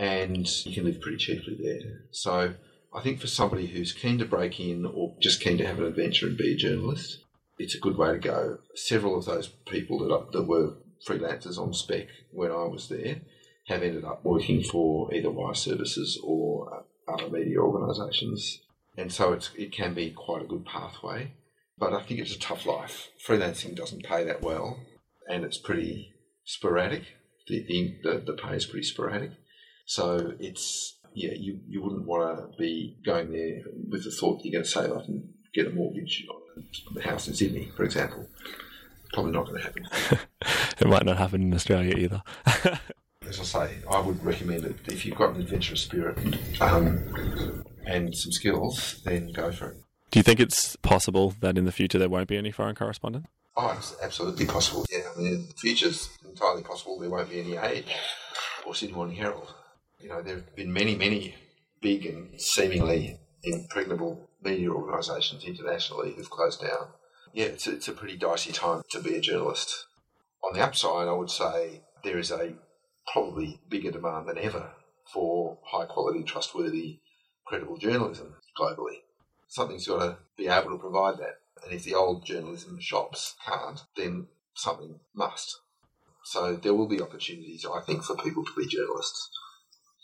And 0.03 0.49
you 0.67 0.75
can 0.75 0.85
live 0.85 1.01
pretty 1.01 1.19
cheaply 1.19 1.57
there. 1.63 2.07
So 2.11 2.55
I 2.93 3.01
think 3.03 3.21
for 3.21 3.29
somebody 3.29 3.69
who's 3.69 3.93
keen 3.93 4.19
to 4.19 4.25
break 4.25 4.59
in 4.59 4.85
or 4.85 5.15
just 5.23 5.41
keen 5.41 5.59
to 5.59 5.67
have 5.67 5.79
an 5.79 5.85
adventure 5.85 6.27
and 6.27 6.37
be 6.37 6.55
a 6.55 6.57
journalist, 6.57 7.19
it's 7.57 7.77
a 7.77 7.81
good 7.81 7.97
way 7.97 8.11
to 8.11 8.19
go. 8.19 8.59
Several 8.75 9.17
of 9.17 9.27
those 9.27 9.47
people 9.47 10.01
that, 10.01 10.33
that 10.33 10.49
were 10.49 10.75
freelancers 11.07 11.57
on 11.57 11.73
spec 11.73 12.09
when 12.33 12.51
I 12.51 12.65
was 12.65 12.89
there 12.89 13.21
have 13.69 13.85
ended 13.85 14.05
up 14.05 14.25
working 14.25 14.65
for 14.65 15.15
either 15.15 15.31
wire 15.31 15.55
services 15.55 16.21
or 16.25 16.85
uh, 17.09 17.13
other 17.13 17.31
media 17.31 17.59
organisations. 17.59 18.59
And 18.99 19.13
so 19.13 19.33
it's, 19.33 19.51
it 19.57 19.71
can 19.71 19.95
be 19.95 20.11
quite 20.11 20.43
a 20.43 20.49
good 20.49 20.67
pathway. 20.67 21.35
But 21.79 21.93
I 21.93 22.03
think 22.03 22.19
it's 22.19 22.35
a 22.35 22.41
tough 22.41 22.67
life. 22.67 23.11
Freelancing 23.25 23.77
doesn't 23.77 24.03
pay 24.03 24.25
that 24.25 24.43
well, 24.43 24.81
and 25.29 25.45
it's 25.45 25.59
pretty 25.59 26.13
sporadic. 26.45 27.05
The, 27.47 27.99
the, 28.03 28.23
the 28.27 28.33
pay 28.33 28.57
is 28.57 28.67
pretty 28.67 28.85
sporadic. 28.85 29.31
So 29.85 30.35
it's, 30.39 30.99
yeah, 31.15 31.33
you, 31.35 31.61
you 31.69 31.83
wouldn't 31.83 32.07
want 32.07 32.39
to 32.39 32.59
be 32.59 32.97
going 33.05 33.33
there 33.33 33.63
with 33.89 34.05
the 34.05 34.11
thought 34.11 34.39
that 34.39 34.45
you're 34.45 34.61
going 34.61 34.65
to 34.65 34.71
save 34.71 34.93
up 34.93 35.07
and 35.09 35.29
get 35.53 35.67
a 35.67 35.71
mortgage 35.71 36.25
on 36.29 36.97
a 36.97 37.03
house 37.03 37.29
in 37.29 37.35
Sydney, 37.35 37.71
for 37.77 37.85
example. 37.85 38.29
Probably 39.13 39.33
not 39.33 39.47
going 39.47 39.59
to 39.59 39.65
happen. 39.65 39.89
it 40.81 40.89
might 40.89 41.05
not 41.05 41.19
happen 41.19 41.43
in 41.43 41.55
Australia 41.55 41.97
either. 41.97 42.23
As 43.29 43.41
I 43.41 43.45
say, 43.45 43.77
I 43.91 44.01
would 44.01 44.23
recommend 44.25 44.65
it 44.65 44.77
if 44.87 45.07
you've 45.07 45.17
got 45.17 45.35
an 45.35 45.43
adventurous 45.43 45.83
spirit 45.83 46.19
um, 46.61 47.65
and 47.87 48.15
some 48.17 48.33
skills, 48.33 49.01
then 49.05 49.33
go 49.33 49.53
for 49.53 49.69
it. 49.69 49.77
Do 50.11 50.19
you 50.19 50.23
think 50.23 50.41
it's 50.41 50.77
possible 50.77 51.35
that 51.41 51.57
in 51.57 51.65
the 51.65 51.73
future 51.73 51.99
there 51.99 52.09
won't 52.09 52.29
be 52.29 52.37
any 52.37 52.51
foreign 52.51 52.75
correspondent? 52.75 53.27
Oh, 53.57 53.75
it's 53.77 53.95
absolutely 54.03 54.47
possible. 54.47 54.85
Yeah, 54.91 55.01
I 55.15 55.21
mean, 55.21 55.47
the 55.47 55.55
future's 55.55 56.11
entirely 56.27 56.63
possible. 56.63 56.99
There 56.99 57.11
won't 57.11 57.31
be 57.31 57.41
any 57.41 57.57
Age 57.57 57.95
or 58.67 58.75
Sydney 58.75 58.95
Morning 58.95 59.17
Herald. 59.17 59.55
You 60.03 60.09
know, 60.09 60.21
there 60.21 60.35
have 60.35 60.57
been 60.57 60.73
many, 60.73 60.97
many 60.97 61.37
big 61.81 62.05
and 62.07 62.41
seemingly 62.41 63.21
impregnable 63.45 64.29
media 64.43 64.69
organisations 64.69 65.45
internationally 65.45 66.13
who've 66.13 66.29
closed 66.29 66.61
down. 66.61 66.89
Yeah, 67.33 67.47
it's 67.47 67.69
it's 67.69 67.87
a 67.87 67.93
pretty 67.93 68.17
dicey 68.17 68.53
time 68.53 68.83
to 68.91 69.01
be 69.01 69.15
a 69.15 69.21
journalist. 69.21 69.87
On 70.43 70.55
the 70.55 70.61
upside, 70.61 71.07
I 71.07 71.13
would 71.13 71.31
say 71.31 71.83
there 72.03 72.19
is 72.19 72.33
a 72.33 72.55
probably 73.13 73.61
bigger 73.69 73.93
demand 73.93 74.29
than 74.29 74.39
ever 74.39 74.73
for 75.13 75.59
high 75.65 75.87
quality, 75.87 76.25
trustworthy, 76.25 76.99
credible 77.47 77.77
journalism 77.77 78.35
globally. 78.59 79.03
Something's 79.47 79.87
got 79.87 80.01
to 80.01 80.19
be 80.37 80.49
able 80.49 80.71
to 80.71 80.79
provide 80.79 81.19
that. 81.19 81.39
And 81.65 81.73
if 81.73 81.85
the 81.85 81.95
old 81.95 82.27
journalism 82.27 82.81
shops 82.81 83.37
can't, 83.47 83.81
then 83.97 84.27
something 84.55 84.99
must. 85.15 85.61
So 86.25 86.57
there 86.57 86.75
will 86.75 86.89
be 86.89 87.01
opportunities, 87.01 87.65
I 87.65 87.81
think, 87.83 88.03
for 88.03 88.17
people 88.17 88.45
to 88.45 88.53
be 88.57 88.67
journalists. 88.67 89.31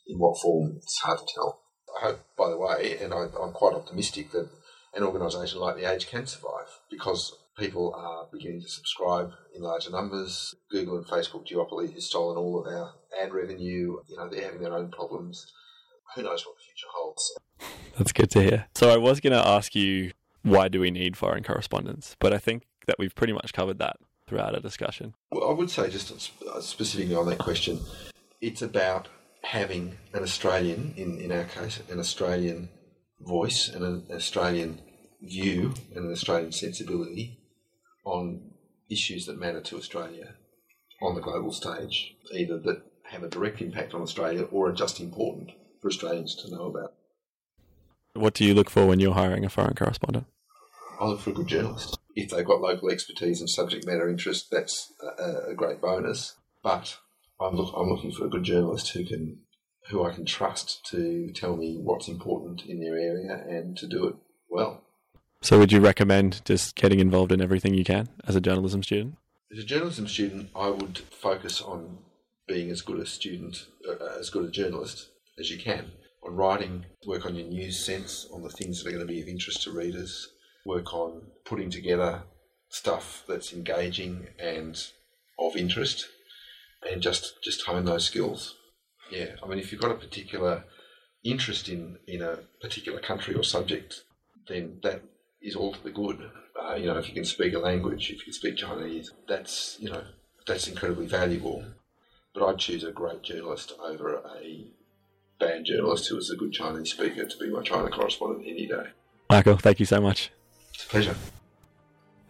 In 0.08 0.18
what 0.18 0.40
form, 0.40 0.72
it's 0.76 0.98
hard 1.00 1.18
to 1.20 1.26
tell. 1.34 1.60
I 2.00 2.06
hope, 2.06 2.20
by 2.36 2.48
the 2.48 2.58
way, 2.58 2.98
and 3.00 3.12
I, 3.12 3.24
am 3.24 3.52
quite 3.52 3.74
optimistic 3.74 4.32
that 4.32 4.48
an 4.94 5.02
organisation 5.02 5.60
like 5.60 5.76
The 5.76 5.92
Age 5.92 6.08
can 6.08 6.26
survive 6.26 6.80
because 6.90 7.36
people 7.58 7.94
are 7.94 8.26
beginning 8.32 8.62
to 8.62 8.68
subscribe 8.68 9.32
in 9.54 9.62
larger 9.62 9.90
numbers. 9.90 10.54
Google 10.70 10.96
and 10.96 11.06
Facebook 11.06 11.46
duopoly 11.46 11.92
has 11.94 12.06
stolen 12.06 12.38
all 12.38 12.60
of 12.60 12.72
our 12.72 12.94
ad 13.22 13.32
revenue. 13.32 13.98
You 14.08 14.16
know, 14.16 14.28
they're 14.28 14.44
having 14.44 14.62
their 14.62 14.74
own 14.74 14.90
problems. 14.90 15.46
Who 16.14 16.22
knows 16.22 16.46
what 16.46 16.56
the 16.56 16.64
future 16.64 16.86
holds? 16.94 17.38
That's 17.98 18.12
good 18.12 18.30
to 18.30 18.42
hear. 18.42 18.66
So 18.74 18.90
I 18.90 18.96
was 18.96 19.20
going 19.20 19.32
to 19.32 19.46
ask 19.46 19.74
you, 19.74 20.12
why 20.42 20.68
do 20.68 20.80
we 20.80 20.90
need 20.90 21.16
foreign 21.16 21.42
correspondents? 21.42 22.16
But 22.18 22.32
I 22.32 22.38
think 22.38 22.66
that 22.86 22.96
we've 22.98 23.14
pretty 23.14 23.32
much 23.32 23.52
covered 23.52 23.78
that 23.80 23.96
throughout 24.26 24.54
our 24.54 24.60
discussion. 24.60 25.14
Well, 25.32 25.50
I 25.50 25.52
would 25.52 25.70
say 25.70 25.90
just 25.90 26.32
uh, 26.46 26.60
specifically 26.60 27.14
on 27.14 27.26
that 27.26 27.38
question, 27.38 27.80
it's 28.40 28.62
about 28.62 29.08
having 29.42 29.98
an 30.12 30.22
Australian, 30.22 30.94
in, 30.96 31.20
in 31.20 31.32
our 31.32 31.44
case, 31.44 31.80
an 31.90 31.98
Australian 31.98 32.68
voice 33.20 33.68
and 33.68 33.84
an 33.84 34.06
Australian 34.12 34.80
view 35.22 35.74
and 35.94 36.04
an 36.04 36.12
Australian 36.12 36.52
sensibility 36.52 37.38
on 38.04 38.52
issues 38.90 39.26
that 39.26 39.38
matter 39.38 39.60
to 39.60 39.76
Australia 39.76 40.34
on 41.02 41.14
the 41.14 41.20
global 41.20 41.52
stage, 41.52 42.14
either 42.32 42.58
that 42.58 42.82
have 43.04 43.22
a 43.22 43.28
direct 43.28 43.60
impact 43.60 43.94
on 43.94 44.02
Australia 44.02 44.42
or 44.44 44.68
are 44.68 44.72
just 44.72 45.00
important 45.00 45.50
for 45.80 45.88
Australians 45.88 46.34
to 46.36 46.50
know 46.50 46.66
about. 46.66 46.94
What 48.14 48.34
do 48.34 48.44
you 48.44 48.54
look 48.54 48.70
for 48.70 48.86
when 48.86 49.00
you're 49.00 49.14
hiring 49.14 49.44
a 49.44 49.48
foreign 49.48 49.74
correspondent? 49.74 50.26
I 51.00 51.06
look 51.06 51.20
for 51.20 51.30
a 51.30 51.34
good 51.34 51.46
journalist. 51.46 51.98
If 52.16 52.30
they've 52.30 52.44
got 52.44 52.60
local 52.60 52.90
expertise 52.90 53.40
and 53.40 53.48
subject 53.48 53.86
matter 53.86 54.08
interest, 54.08 54.50
that's 54.50 54.92
a, 55.18 55.50
a 55.50 55.54
great 55.54 55.80
bonus. 55.80 56.34
But 56.62 56.98
I'm, 57.40 57.54
look, 57.54 57.72
I'm 57.76 57.88
looking 57.88 58.12
for 58.12 58.26
a 58.26 58.28
good 58.28 58.44
journalist 58.44 58.90
who 58.90 59.04
can 59.04 59.38
who 59.88 60.04
I 60.04 60.12
can 60.12 60.26
trust 60.26 60.84
to 60.90 61.30
tell 61.32 61.56
me 61.56 61.78
what's 61.80 62.08
important 62.08 62.62
in 62.66 62.78
their 62.80 62.98
area 62.98 63.42
and 63.48 63.76
to 63.78 63.86
do 63.86 64.06
it 64.06 64.16
well. 64.50 64.82
So, 65.40 65.58
would 65.58 65.72
you 65.72 65.80
recommend 65.80 66.42
just 66.44 66.74
getting 66.74 67.00
involved 67.00 67.32
in 67.32 67.40
everything 67.40 67.74
you 67.74 67.84
can 67.84 68.08
as 68.26 68.36
a 68.36 68.40
journalism 68.40 68.82
student? 68.82 69.16
As 69.50 69.58
a 69.58 69.64
journalism 69.64 70.06
student, 70.06 70.50
I 70.54 70.68
would 70.68 70.98
focus 70.98 71.62
on 71.62 71.98
being 72.46 72.70
as 72.70 72.82
good 72.82 72.98
a 72.98 73.06
student, 73.06 73.66
uh, 73.88 74.18
as 74.18 74.30
good 74.30 74.44
a 74.44 74.50
journalist 74.50 75.08
as 75.38 75.50
you 75.50 75.58
can. 75.58 75.92
On 76.24 76.34
writing, 76.34 76.84
work 77.06 77.24
on 77.24 77.36
your 77.36 77.46
news 77.46 77.78
sense, 77.78 78.26
on 78.32 78.42
the 78.42 78.50
things 78.50 78.82
that 78.82 78.88
are 78.88 78.92
going 78.92 79.06
to 79.06 79.12
be 79.12 79.22
of 79.22 79.28
interest 79.28 79.62
to 79.62 79.70
readers, 79.70 80.28
work 80.66 80.92
on 80.92 81.22
putting 81.44 81.70
together 81.70 82.24
stuff 82.68 83.22
that's 83.28 83.52
engaging 83.52 84.26
and 84.38 84.88
of 85.38 85.56
interest 85.56 86.08
and 86.82 87.02
just 87.02 87.42
just 87.42 87.62
hone 87.62 87.84
those 87.84 88.04
skills. 88.04 88.56
Yeah, 89.10 89.36
I 89.42 89.46
mean, 89.46 89.58
if 89.58 89.72
you've 89.72 89.80
got 89.80 89.90
a 89.90 89.94
particular 89.94 90.64
interest 91.24 91.68
in 91.68 91.98
in 92.06 92.22
a 92.22 92.38
particular 92.60 93.00
country 93.00 93.34
or 93.34 93.42
subject, 93.42 94.02
then 94.48 94.80
that 94.82 95.02
is 95.42 95.56
all 95.56 95.72
to 95.72 95.82
the 95.82 95.90
good. 95.90 96.30
Uh, 96.60 96.74
you 96.74 96.86
know, 96.86 96.98
if 96.98 97.08
you 97.08 97.14
can 97.14 97.24
speak 97.24 97.54
a 97.54 97.58
language, 97.58 98.10
if 98.10 98.18
you 98.18 98.24
can 98.24 98.32
speak 98.32 98.56
Chinese, 98.56 99.12
that's 99.26 99.76
you 99.80 99.90
know 99.90 100.02
that's 100.46 100.68
incredibly 100.68 101.06
valuable. 101.06 101.64
But 102.34 102.46
I'd 102.46 102.58
choose 102.58 102.84
a 102.84 102.92
great 102.92 103.22
journalist 103.22 103.72
over 103.80 104.22
a 104.40 104.66
bad 105.40 105.64
journalist 105.64 106.08
who 106.08 106.18
is 106.18 106.30
a 106.30 106.36
good 106.36 106.52
Chinese 106.52 106.90
speaker 106.90 107.24
to 107.24 107.38
be 107.38 107.50
my 107.50 107.62
China 107.62 107.88
correspondent 107.88 108.46
any 108.46 108.66
day. 108.66 108.88
Michael, 109.30 109.56
thank 109.56 109.80
you 109.80 109.86
so 109.86 110.00
much. 110.00 110.30
It's 110.74 110.84
a 110.84 110.88
pleasure. 110.88 111.16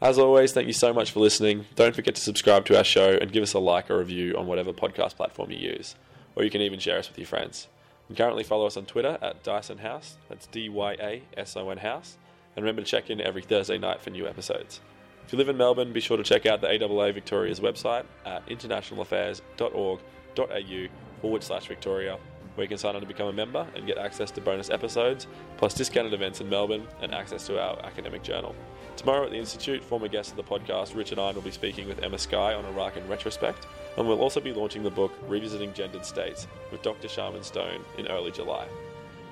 As 0.00 0.16
always, 0.16 0.52
thank 0.52 0.68
you 0.68 0.72
so 0.72 0.92
much 0.92 1.10
for 1.10 1.18
listening. 1.18 1.66
Don't 1.74 1.92
forget 1.92 2.14
to 2.14 2.20
subscribe 2.20 2.64
to 2.66 2.78
our 2.78 2.84
show 2.84 3.18
and 3.20 3.32
give 3.32 3.42
us 3.42 3.54
a 3.54 3.58
like 3.58 3.90
or 3.90 3.98
review 3.98 4.36
on 4.38 4.46
whatever 4.46 4.72
podcast 4.72 5.16
platform 5.16 5.50
you 5.50 5.58
use, 5.58 5.96
or 6.36 6.44
you 6.44 6.50
can 6.50 6.60
even 6.60 6.78
share 6.78 7.00
us 7.00 7.08
with 7.08 7.18
your 7.18 7.26
friends. 7.26 7.66
Can 8.06 8.14
currently 8.14 8.44
follow 8.44 8.66
us 8.66 8.76
on 8.76 8.86
Twitter 8.86 9.18
at 9.20 9.42
Dyason 9.42 9.80
House, 9.80 10.16
that's 10.28 10.46
D 10.46 10.68
Y 10.68 10.92
A 11.00 11.22
S 11.36 11.56
O 11.56 11.68
N 11.70 11.78
House, 11.78 12.16
and 12.54 12.64
remember 12.64 12.82
to 12.82 12.88
check 12.88 13.10
in 13.10 13.20
every 13.20 13.42
Thursday 13.42 13.76
night 13.76 14.00
for 14.00 14.10
new 14.10 14.28
episodes. 14.28 14.80
If 15.26 15.32
you 15.32 15.38
live 15.38 15.48
in 15.48 15.56
Melbourne, 15.56 15.92
be 15.92 16.00
sure 16.00 16.16
to 16.16 16.22
check 16.22 16.46
out 16.46 16.60
the 16.60 16.68
AIIA 16.68 17.12
Victoria's 17.12 17.58
website 17.58 18.04
at 18.24 18.46
internationalaffairs.org.au 18.46 20.86
forward 21.20 21.42
slash 21.42 21.66
Victoria, 21.66 22.18
where 22.58 22.64
you 22.64 22.68
can 22.68 22.76
sign 22.76 22.96
on 22.96 23.00
to 23.00 23.06
become 23.06 23.28
a 23.28 23.32
member 23.32 23.64
and 23.76 23.86
get 23.86 23.98
access 23.98 24.32
to 24.32 24.40
bonus 24.40 24.68
episodes, 24.68 25.28
plus 25.56 25.74
discounted 25.74 26.12
events 26.12 26.40
in 26.40 26.50
Melbourne 26.50 26.86
and 27.00 27.14
access 27.14 27.46
to 27.46 27.62
our 27.62 27.78
academic 27.84 28.24
journal. 28.24 28.52
Tomorrow 28.96 29.26
at 29.26 29.30
the 29.30 29.38
Institute, 29.38 29.80
former 29.80 30.08
guest 30.08 30.32
of 30.32 30.36
the 30.36 30.42
podcast, 30.42 30.96
Richard 30.96 31.20
Ine, 31.20 31.36
will 31.36 31.42
be 31.42 31.52
speaking 31.52 31.86
with 31.86 32.02
Emma 32.02 32.18
Sky 32.18 32.54
on 32.54 32.64
Iraq 32.64 32.96
in 32.96 33.06
retrospect, 33.06 33.68
and 33.96 34.08
we'll 34.08 34.20
also 34.20 34.40
be 34.40 34.52
launching 34.52 34.82
the 34.82 34.90
book 34.90 35.12
Revisiting 35.28 35.72
Gendered 35.72 36.04
States 36.04 36.48
with 36.72 36.82
Dr. 36.82 37.08
Sharman 37.08 37.44
Stone 37.44 37.84
in 37.96 38.08
early 38.08 38.32
July. 38.32 38.66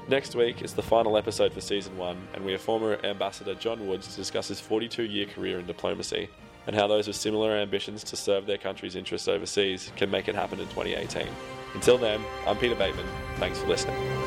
Next 0.07 0.37
week 0.37 0.63
is 0.63 0.73
the 0.73 0.83
final 0.83 1.17
episode 1.17 1.53
for 1.53 1.61
season 1.61 1.99
one, 1.99 2.17
and 2.33 2.45
we 2.45 2.53
have 2.53 2.61
former 2.61 2.97
Ambassador 3.05 3.57
John 3.57 3.89
Woods 3.89 4.07
to 4.07 4.15
discuss 4.15 4.47
his 4.47 4.61
42 4.61 5.03
year 5.03 5.27
career 5.27 5.59
in 5.59 5.67
diplomacy 5.67 6.29
and 6.69 6.77
how 6.77 6.87
those 6.87 7.09
with 7.09 7.17
similar 7.17 7.57
ambitions 7.57 8.05
to 8.05 8.17
serve 8.17 8.47
their 8.47 8.59
country's 8.59 8.95
interests 8.95 9.27
overseas 9.27 9.91
can 9.97 10.09
make 10.11 10.29
it 10.29 10.37
happen 10.37 10.61
in 10.61 10.67
2018. 10.69 11.27
Until 11.77 11.99
then, 11.99 12.25
I'm 12.47 12.57
Peter 12.57 12.75
Bateman. 12.75 13.07
Thanks 13.37 13.59
for 13.61 13.67
listening. 13.67 14.26